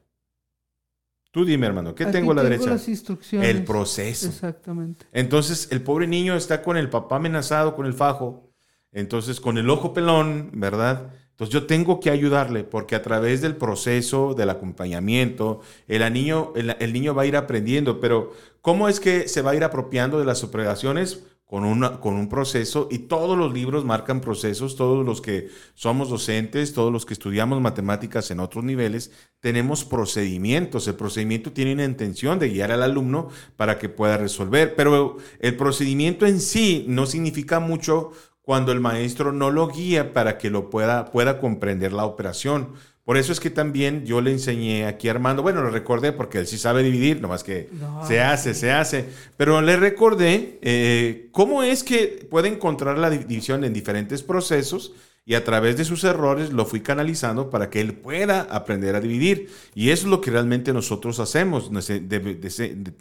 Tú 1.35 1.43
dime, 1.43 1.67
hermano, 1.67 1.93
¿qué 1.93 2.03
Aquí 2.03 2.13
tengo 2.13 2.31
a 2.31 2.35
la 2.35 2.43
derecha? 2.43 2.69
Las 2.69 2.87
instrucciones. 2.87 3.49
El 3.49 3.65
proceso. 3.65 4.27
Exactamente. 4.29 5.05
Entonces, 5.11 5.67
el 5.69 5.81
pobre 5.81 6.07
niño 6.07 6.33
está 6.33 6.61
con 6.61 6.77
el 6.77 6.89
papá 6.89 7.17
amenazado 7.17 7.75
con 7.75 7.85
el 7.85 7.93
fajo, 7.93 8.53
entonces 8.93 9.41
con 9.41 9.57
el 9.57 9.69
ojo 9.69 9.93
pelón, 9.93 10.51
¿verdad? 10.53 11.11
Entonces 11.31 11.53
yo 11.53 11.65
tengo 11.65 11.99
que 11.99 12.09
ayudarle 12.09 12.63
porque 12.63 12.95
a 12.95 13.01
través 13.01 13.41
del 13.41 13.57
proceso, 13.57 14.33
del 14.33 14.49
acompañamiento, 14.49 15.59
el 15.89 16.13
niño, 16.13 16.53
el, 16.55 16.73
el 16.79 16.93
niño 16.93 17.13
va 17.13 17.23
a 17.23 17.25
ir 17.25 17.35
aprendiendo, 17.35 17.99
pero 17.99 18.31
¿cómo 18.61 18.87
es 18.87 19.01
que 19.01 19.27
se 19.27 19.41
va 19.41 19.51
a 19.51 19.55
ir 19.55 19.65
apropiando 19.65 20.17
de 20.17 20.23
las 20.23 20.41
operaciones? 20.41 21.25
Con, 21.55 21.63
una, 21.63 22.01
con 22.01 22.15
un 22.15 22.27
proceso 22.27 22.89
y 22.91 22.97
todos 22.97 23.37
los 23.37 23.53
libros 23.53 23.85
marcan 23.85 24.19
procesos, 24.19 24.75
todos 24.75 25.05
los 25.05 25.21
que 25.21 25.47
somos 25.73 26.09
docentes, 26.09 26.73
todos 26.73 26.91
los 26.91 27.05
que 27.05 27.13
estudiamos 27.13 27.61
matemáticas 27.61 28.29
en 28.29 28.41
otros 28.41 28.65
niveles, 28.65 29.13
tenemos 29.39 29.85
procedimientos. 29.85 30.85
El 30.89 30.95
procedimiento 30.95 31.53
tiene 31.53 31.71
una 31.71 31.85
intención 31.85 32.39
de 32.39 32.49
guiar 32.49 32.73
al 32.73 32.83
alumno 32.83 33.29
para 33.55 33.79
que 33.79 33.87
pueda 33.87 34.17
resolver, 34.17 34.75
pero 34.75 35.15
el 35.39 35.55
procedimiento 35.55 36.25
en 36.25 36.41
sí 36.41 36.83
no 36.89 37.05
significa 37.05 37.61
mucho 37.61 38.11
cuando 38.41 38.73
el 38.73 38.81
maestro 38.81 39.31
no 39.31 39.49
lo 39.49 39.69
guía 39.69 40.11
para 40.11 40.37
que 40.37 40.49
lo 40.49 40.69
pueda, 40.69 41.09
pueda 41.09 41.39
comprender 41.39 41.93
la 41.93 42.03
operación. 42.03 42.73
Por 43.05 43.17
eso 43.17 43.31
es 43.31 43.39
que 43.39 43.51
también 43.51 44.03
yo 44.03 44.19
le 44.19 44.31
enseñé 44.31 44.87
aquí 44.87 45.07
a 45.07 45.11
Armando, 45.11 45.43
bueno, 45.43 45.61
lo 45.61 45.69
recordé 45.69 46.11
porque 46.11 46.39
él 46.39 46.47
sí 46.47 46.57
sabe 46.57 46.81
dividir, 46.81 47.21
nomás 47.21 47.43
que 47.43 47.69
No, 47.71 48.05
se 48.05 48.19
hace, 48.19 48.55
se 48.55 48.71
hace, 48.71 49.05
pero 49.37 49.61
le 49.61 49.77
recordé 49.77 50.57
eh, 50.63 51.29
cómo 51.31 51.61
es 51.61 51.83
que 51.83 52.27
puede 52.29 52.47
encontrar 52.47 52.97
la 52.97 53.11
división 53.11 53.63
en 53.63 53.73
diferentes 53.73 54.23
procesos 54.23 54.93
y 55.23 55.35
a 55.35 55.43
través 55.43 55.77
de 55.77 55.85
sus 55.85 56.03
errores 56.03 56.51
lo 56.51 56.65
fui 56.65 56.81
canalizando 56.81 57.51
para 57.51 57.69
que 57.69 57.79
él 57.79 57.93
pueda 57.93 58.41
aprender 58.41 58.95
a 58.95 59.01
dividir. 59.01 59.49
Y 59.75 59.89
eso 59.89 60.05
es 60.05 60.09
lo 60.11 60.21
que 60.21 60.29
realmente 60.29 60.71
nosotros 60.71 61.19
hacemos. 61.19 61.71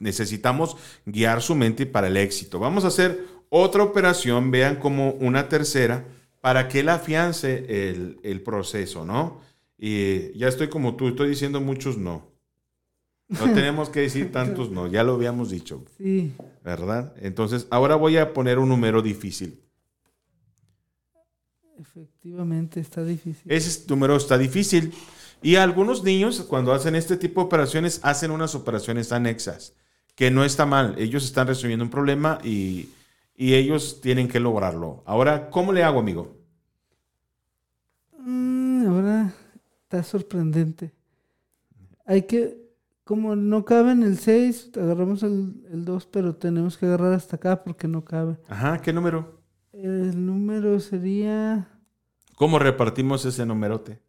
Necesitamos 0.00 0.76
guiar 1.04 1.42
su 1.42 1.54
mente 1.54 1.84
para 1.84 2.08
el 2.08 2.16
éxito. 2.16 2.58
Vamos 2.58 2.84
a 2.84 2.88
hacer 2.88 3.26
otra 3.50 3.82
operación, 3.82 4.50
vean 4.50 4.76
como 4.76 5.10
una 5.12 5.48
tercera, 5.50 6.06
para 6.40 6.68
que 6.68 6.80
él 6.80 6.88
afiance 6.88 7.66
el, 7.68 8.18
el 8.22 8.42
proceso, 8.42 9.04
¿no? 9.04 9.40
Y 9.78 10.36
ya 10.38 10.48
estoy 10.48 10.68
como 10.68 10.96
tú, 10.96 11.08
estoy 11.08 11.28
diciendo 11.28 11.60
muchos 11.60 11.98
no. 11.98 12.32
No 13.28 13.44
tenemos 13.54 13.88
que 13.88 14.00
decir 14.00 14.30
tantos 14.32 14.70
no, 14.70 14.86
ya 14.86 15.02
lo 15.02 15.14
habíamos 15.14 15.50
dicho, 15.50 15.84
Sí. 15.98 16.32
¿verdad? 16.62 17.14
Entonces, 17.20 17.66
ahora 17.70 17.96
voy 17.96 18.16
a 18.16 18.32
poner 18.32 18.58
un 18.58 18.68
número 18.68 19.02
difícil. 19.02 19.60
Efectivamente, 21.78 22.80
está 22.80 23.04
difícil. 23.04 23.50
Ese 23.50 23.84
número 23.88 24.16
está 24.16 24.38
difícil. 24.38 24.92
Y 25.42 25.56
algunos 25.56 26.02
niños, 26.04 26.40
cuando 26.48 26.72
hacen 26.72 26.94
este 26.94 27.16
tipo 27.16 27.40
de 27.40 27.46
operaciones, 27.46 28.00
hacen 28.02 28.30
unas 28.30 28.54
operaciones 28.54 29.12
anexas, 29.12 29.74
que 30.14 30.30
no 30.30 30.44
está 30.44 30.64
mal. 30.64 30.94
Ellos 30.98 31.24
están 31.24 31.46
resolviendo 31.48 31.84
un 31.84 31.90
problema 31.90 32.38
y, 32.42 32.90
y 33.34 33.54
ellos 33.54 34.00
tienen 34.00 34.28
que 34.28 34.40
lograrlo. 34.40 35.02
Ahora, 35.04 35.50
¿cómo 35.50 35.72
le 35.72 35.82
hago, 35.82 35.98
amigo? 36.00 36.36
Mm, 38.18 38.86
ahora 38.86 39.34
está 39.94 40.02
sorprendente. 40.02 40.92
Hay 42.04 42.22
que, 42.22 42.58
como 43.04 43.36
no 43.36 43.64
cabe 43.64 43.92
en 43.92 44.02
el 44.02 44.18
6, 44.18 44.72
agarramos 44.76 45.22
el, 45.22 45.64
el 45.70 45.84
2, 45.84 46.06
pero 46.06 46.34
tenemos 46.34 46.76
que 46.76 46.86
agarrar 46.86 47.12
hasta 47.12 47.36
acá 47.36 47.62
porque 47.62 47.86
no 47.86 48.04
cabe. 48.04 48.38
Ajá, 48.48 48.80
¿qué 48.82 48.92
número? 48.92 49.40
El 49.72 50.24
número 50.24 50.78
sería, 50.80 51.68
¿Cómo 52.36 52.58
repartimos 52.58 53.24
ese 53.24 53.46
numerote? 53.46 54.00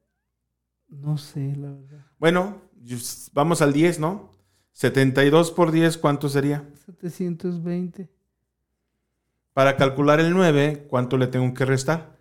no 0.88 1.18
sé, 1.18 1.56
la 1.56 1.72
verdad. 1.72 2.06
Bueno, 2.20 2.62
vamos 3.34 3.62
al 3.62 3.74
10, 3.74 4.00
¿no? 4.00 4.32
72 4.72 5.52
por 5.52 5.72
10, 5.72 5.98
¿cuánto 5.98 6.30
sería? 6.30 6.68
720, 6.86 8.10
Para 9.54 9.78
calcular 9.78 10.20
el 10.20 10.34
9, 10.34 10.88
¿cuánto 10.90 11.18
le 11.18 11.28
tengo 11.28 11.54
que 11.54 11.66
restar? 11.66 12.16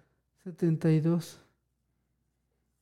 72. 0.44 1.43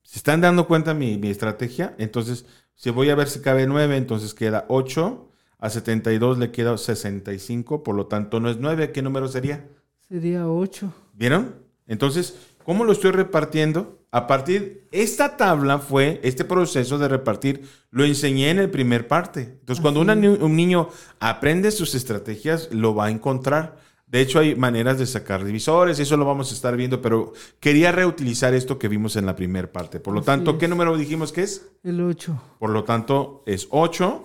¿Se 0.03 0.19
están 0.19 0.41
dando 0.41 0.67
cuenta 0.67 0.93
mi, 0.93 1.17
mi 1.17 1.29
estrategia? 1.29 1.95
Entonces, 1.97 2.45
si 2.75 2.89
voy 2.89 3.09
a 3.09 3.15
ver 3.15 3.29
si 3.29 3.39
cabe 3.39 3.65
9, 3.65 3.97
entonces 3.97 4.33
queda 4.33 4.65
8. 4.67 5.29
A 5.59 5.69
72 5.69 6.37
le 6.39 6.51
queda 6.51 6.77
65, 6.77 7.83
por 7.83 7.95
lo 7.95 8.07
tanto 8.07 8.41
no 8.41 8.49
es 8.49 8.57
9. 8.57 8.91
¿Qué 8.91 9.01
número 9.01 9.29
sería? 9.29 9.65
Sería 10.09 10.47
8. 10.47 10.93
¿Vieron? 11.13 11.55
Entonces, 11.87 12.35
¿cómo 12.65 12.83
lo 12.83 12.91
estoy 12.91 13.11
repartiendo? 13.11 13.99
A 14.11 14.27
partir, 14.27 14.87
esta 14.91 15.37
tabla 15.37 15.79
fue, 15.79 16.19
este 16.23 16.45
proceso 16.45 16.97
de 16.97 17.07
repartir, 17.07 17.67
lo 17.89 18.03
enseñé 18.03 18.49
en 18.49 18.59
el 18.59 18.69
primer 18.69 19.07
parte. 19.07 19.57
Entonces, 19.59 19.81
cuando 19.81 20.01
una 20.01 20.13
un 20.13 20.55
niño 20.55 20.89
aprende 21.19 21.71
sus 21.71 21.95
estrategias, 21.95 22.69
lo 22.71 22.93
va 22.93 23.05
a 23.05 23.11
encontrar. 23.11 23.77
De 24.13 24.21
hecho, 24.21 24.37
hay 24.37 24.53
maneras 24.53 24.99
de 24.99 25.07
sacar 25.07 25.43
divisores, 25.43 25.97
eso 25.97 26.17
lo 26.17 26.23
vamos 26.23 26.51
a 26.51 26.53
estar 26.53 26.77
viendo, 26.77 27.01
pero 27.01 27.33
quería 27.59 27.91
reutilizar 27.91 28.53
esto 28.53 28.77
que 28.77 28.87
vimos 28.87 29.15
en 29.15 29.25
la 29.25 29.35
primera 29.35 29.71
parte. 29.71 29.99
Por 29.99 30.13
lo 30.13 30.19
Así 30.19 30.27
tanto, 30.27 30.59
¿qué 30.59 30.67
número 30.67 30.95
dijimos 30.95 31.31
que 31.31 31.41
es? 31.41 31.67
El 31.81 31.99
8. 31.99 32.39
Por 32.59 32.69
lo 32.69 32.83
tanto, 32.83 33.41
es 33.47 33.65
8. 33.71 34.23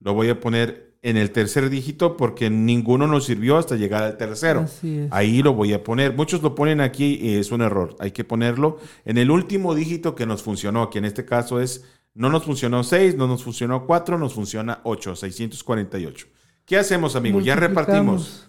Lo 0.00 0.14
voy 0.14 0.28
a 0.28 0.40
poner 0.40 0.96
en 1.02 1.18
el 1.18 1.30
tercer 1.30 1.70
dígito 1.70 2.16
porque 2.16 2.50
ninguno 2.50 3.06
nos 3.06 3.26
sirvió 3.26 3.58
hasta 3.58 3.76
llegar 3.76 4.02
al 4.02 4.16
tercero. 4.16 4.66
Ahí 5.12 5.40
lo 5.40 5.54
voy 5.54 5.72
a 5.72 5.84
poner. 5.84 6.12
Muchos 6.12 6.42
lo 6.42 6.56
ponen 6.56 6.80
aquí 6.80 7.20
y 7.22 7.36
es 7.36 7.52
un 7.52 7.60
error. 7.60 7.94
Hay 8.00 8.10
que 8.10 8.24
ponerlo 8.24 8.80
en 9.04 9.18
el 9.18 9.30
último 9.30 9.72
dígito 9.76 10.16
que 10.16 10.26
nos 10.26 10.42
funcionó, 10.42 10.90
que 10.90 10.98
en 10.98 11.04
este 11.04 11.24
caso 11.24 11.60
es, 11.60 11.84
no 12.12 12.28
nos 12.28 12.42
funcionó 12.42 12.82
6, 12.82 13.14
no 13.16 13.28
nos 13.28 13.44
funcionó 13.44 13.86
4, 13.86 14.18
nos 14.18 14.34
funciona 14.34 14.80
8, 14.82 15.14
648. 15.14 16.26
¿Qué 16.72 16.78
hacemos, 16.78 17.16
amigo? 17.16 17.38
Ya 17.42 17.54
repartimos. 17.54 18.48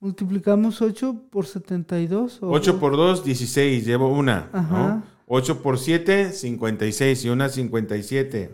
Multiplicamos 0.00 0.82
8 0.82 1.14
por 1.30 1.46
72. 1.46 2.42
o- 2.42 2.50
8 2.50 2.80
por 2.80 2.96
2, 2.96 3.22
16, 3.22 3.86
llevo 3.86 4.08
una. 4.08 4.50
¿no? 4.52 4.58
Ajá. 4.58 5.04
8 5.28 5.62
por 5.62 5.78
7, 5.78 6.32
56 6.32 7.24
y 7.24 7.28
una 7.28 7.48
57. 7.48 8.52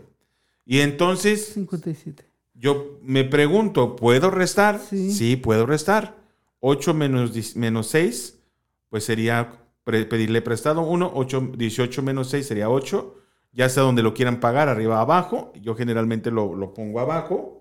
Y 0.67 0.81
entonces 0.81 1.47
57. 1.55 2.25
Yo 2.53 2.99
me 3.01 3.23
pregunto, 3.23 3.95
¿puedo 3.95 4.29
restar? 4.29 4.79
Sí. 4.87 5.35
puedo 5.35 5.65
restar. 5.65 6.17
8 6.59 6.93
menos, 6.93 7.55
menos 7.55 7.87
6, 7.87 8.37
pues 8.89 9.03
sería 9.03 9.51
pre- 9.83 10.05
pedirle 10.05 10.43
prestado 10.43 10.81
1. 10.81 11.11
8, 11.15 11.53
18 11.57 12.03
menos 12.03 12.29
6 12.29 12.45
sería 12.45 12.69
8. 12.69 13.15
Ya 13.51 13.67
sea 13.67 13.81
donde 13.81 14.03
lo 14.03 14.13
quieran 14.13 14.39
pagar, 14.39 14.69
arriba 14.69 15.01
abajo. 15.01 15.51
Yo 15.59 15.73
generalmente 15.73 16.29
lo, 16.29 16.53
lo 16.53 16.75
pongo 16.75 16.99
abajo, 16.99 17.56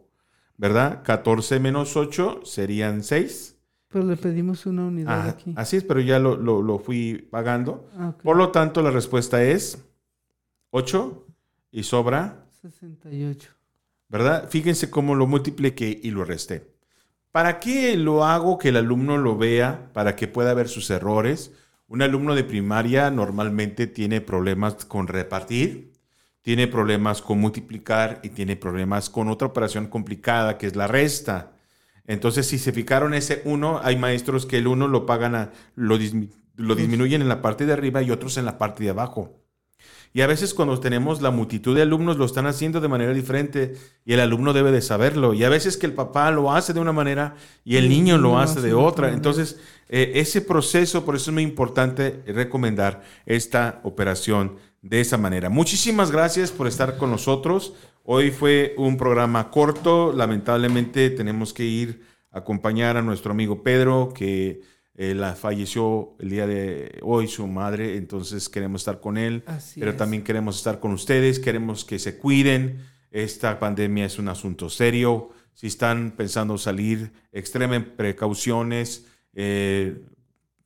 ¿verdad? 0.59 1.03
14 1.05 1.61
menos 1.61 1.97
8 1.97 2.41
serían 2.45 3.03
6. 3.03 3.57
Pero 3.89 4.05
le 4.05 4.17
pedimos 4.17 4.67
una 4.67 4.85
unidad 4.87 5.21
Ah, 5.27 5.29
aquí. 5.31 5.53
así 5.57 5.77
es, 5.77 5.85
pero 5.85 6.01
ya 6.01 6.19
lo, 6.19 6.37
lo- 6.37 6.61
lo 6.63 6.79
fui 6.79 7.27
pagando. 7.31 7.89
Ah. 7.97 8.15
Por 8.23 8.37
lo 8.37 8.51
tanto, 8.51 8.83
la 8.83 8.91
respuesta 8.91 9.43
es 9.43 9.79
8 10.71 11.27
y 11.71 11.83
sobra 11.83 12.47
68. 12.63 13.51
¿verdad? 14.09 14.49
Fíjense 14.49 14.89
cómo 14.91 15.15
lo 15.15 15.27
multipliqué 15.27 15.99
y 16.03 16.11
lo 16.13 16.25
resté. 16.25 16.73
¿Para 17.33 17.59
qué 17.61 17.97
lo 17.97 18.25
hago 18.25 18.57
que 18.57 18.69
el 18.71 18.77
alumno 18.77 19.19
lo 19.19 19.37
vea? 19.37 19.91
Para 19.93 20.15
que 20.17 20.29
pueda 20.29 20.55
ver 20.55 20.69
sus 20.69 20.89
errores. 20.91 21.53
Un 21.89 22.03
alumno 22.03 22.35
de 22.35 22.45
primaria 22.45 23.11
normalmente 23.11 23.87
tiene 23.87 24.21
problemas 24.21 24.85
con 24.85 25.07
repartir, 25.09 25.93
tiene 26.47 26.69
problemas 26.69 27.23
con 27.23 27.41
multiplicar 27.41 28.21
y 28.23 28.29
tiene 28.29 28.55
problemas 28.55 29.11
con 29.11 29.29
otra 29.29 29.49
operación 29.49 29.89
complicada 29.89 30.59
que 30.59 30.69
es 30.69 30.77
la 30.77 30.87
resta. 30.87 31.51
Entonces, 32.07 32.47
si 32.47 32.57
se 32.61 32.71
fijaron 32.71 33.15
ese 33.15 33.43
1, 33.45 33.81
hay 33.83 33.97
maestros 33.97 34.47
que 34.47 34.59
el 34.59 34.69
1 34.69 34.87
lo 34.87 35.07
pagan 35.07 35.35
a, 35.35 35.51
lo, 35.75 35.99
dismi- 35.99 36.31
lo 36.55 36.77
disminuyen 36.77 37.21
en 37.21 37.29
la 37.29 37.43
parte 37.43 37.67
de 37.67 37.73
arriba 37.73 38.01
y 38.01 38.13
otros 38.13 38.37
en 38.37 38.45
la 38.45 38.59
parte 38.59 38.85
de 38.85 38.91
abajo. 38.91 39.43
Y 40.15 40.21
a 40.21 40.29
veces 40.29 40.55
cuando 40.55 40.79
tenemos 40.79 41.21
la 41.21 41.33
multitud 41.33 41.75
de 41.75 41.83
alumnos 41.83 42.17
lo 42.17 42.25
están 42.25 42.47
haciendo 42.47 42.81
de 42.81 42.87
manera 42.87 43.13
diferente 43.13 43.75
y 44.05 44.13
el 44.13 44.21
alumno 44.21 44.53
debe 44.53 44.71
de 44.71 44.83
saberlo. 44.83 45.35
Y 45.35 45.43
a 45.43 45.49
veces 45.49 45.77
que 45.77 45.87
el 45.87 45.95
papá 45.95 46.31
lo 46.31 46.53
hace 46.53 46.73
de 46.73 46.79
una 46.79 46.93
manera 46.93 47.35
y 47.65 47.75
el 47.77 47.89
niño 47.89 48.19
lo 48.19 48.39
hace 48.39 48.61
de 48.61 48.73
otra. 48.73 49.13
Entonces, 49.13 49.59
eh, 49.89 50.13
ese 50.15 50.43
proceso, 50.43 51.05
por 51.05 51.17
eso 51.17 51.31
es 51.33 51.35
muy 51.35 51.43
importante 51.43 52.23
recomendar 52.29 53.03
esta 53.27 53.81
operación 53.83 54.59
de 54.89 55.01
esa 55.01 55.19
manera. 55.19 55.49
Muchísimas 55.51 56.11
gracias 56.11 56.53
por 56.53 56.67
estar 56.67 56.97
con 56.97 57.11
nosotros. 57.11 57.75
Hoy 58.05 58.31
fue 58.31 58.75
un 58.79 58.97
programa 58.97 59.51
corto. 59.51 60.13
Lamentablemente 60.13 61.11
tenemos 61.11 61.53
que 61.53 61.65
ir 61.65 62.03
a 62.31 62.39
acompañar 62.39 62.97
a 62.97 63.03
nuestro 63.03 63.33
amigo 63.33 63.63
Pedro, 63.65 64.13
que 64.15 64.61
eh, 64.95 65.15
la 65.15 65.35
falleció 65.35 66.15
el 66.21 66.31
día 66.31 66.47
de 66.47 67.01
hoy 67.03 67.27
su 67.27 67.47
madre, 67.49 67.97
entonces 67.97 68.49
queremos 68.49 68.83
estar 68.83 69.01
con 69.01 69.19
él, 69.19 69.43
Así 69.47 69.81
pero 69.81 69.93
es. 69.93 69.97
también 69.97 70.23
queremos 70.23 70.57
estar 70.57 70.79
con 70.81 70.93
ustedes, 70.93 71.41
queremos 71.41 71.85
que 71.85 71.99
se 71.99 72.17
cuiden. 72.17 72.79
Esta 73.11 73.59
pandemia 73.59 74.05
es 74.07 74.19
un 74.19 74.29
asunto 74.29 74.71
serio. 74.71 75.31
Si 75.53 75.67
están 75.67 76.13
pensando 76.13 76.59
salir, 76.59 77.13
extremen 77.33 77.97
precauciones, 77.97 79.07
eh, 79.35 80.01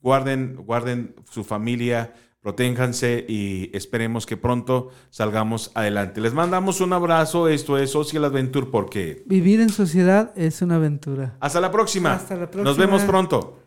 guarden, 0.00 0.56
guarden 0.56 1.14
su 1.30 1.42
familia, 1.42 2.12
protéjanse 2.42 3.24
y 3.28 3.70
esperemos 3.76 4.26
que 4.26 4.36
pronto 4.36 4.88
salgamos 5.10 5.70
adelante. 5.74 6.20
Les 6.20 6.32
mandamos 6.34 6.80
un 6.80 6.92
abrazo. 6.92 7.48
Esto 7.48 7.78
es 7.78 7.90
Social 7.90 8.24
Adventure 8.24 8.66
porque 8.66 9.22
Vivir 9.26 9.60
en 9.60 9.68
sociedad 9.70 10.32
es 10.36 10.62
una 10.62 10.76
aventura. 10.76 11.36
hasta 11.40 11.60
la 11.60 11.70
próxima. 11.70 12.14
Hasta 12.14 12.34
la 12.34 12.40
Nos 12.42 12.50
próxima. 12.50 12.86
vemos 12.86 13.02
pronto. 13.02 13.59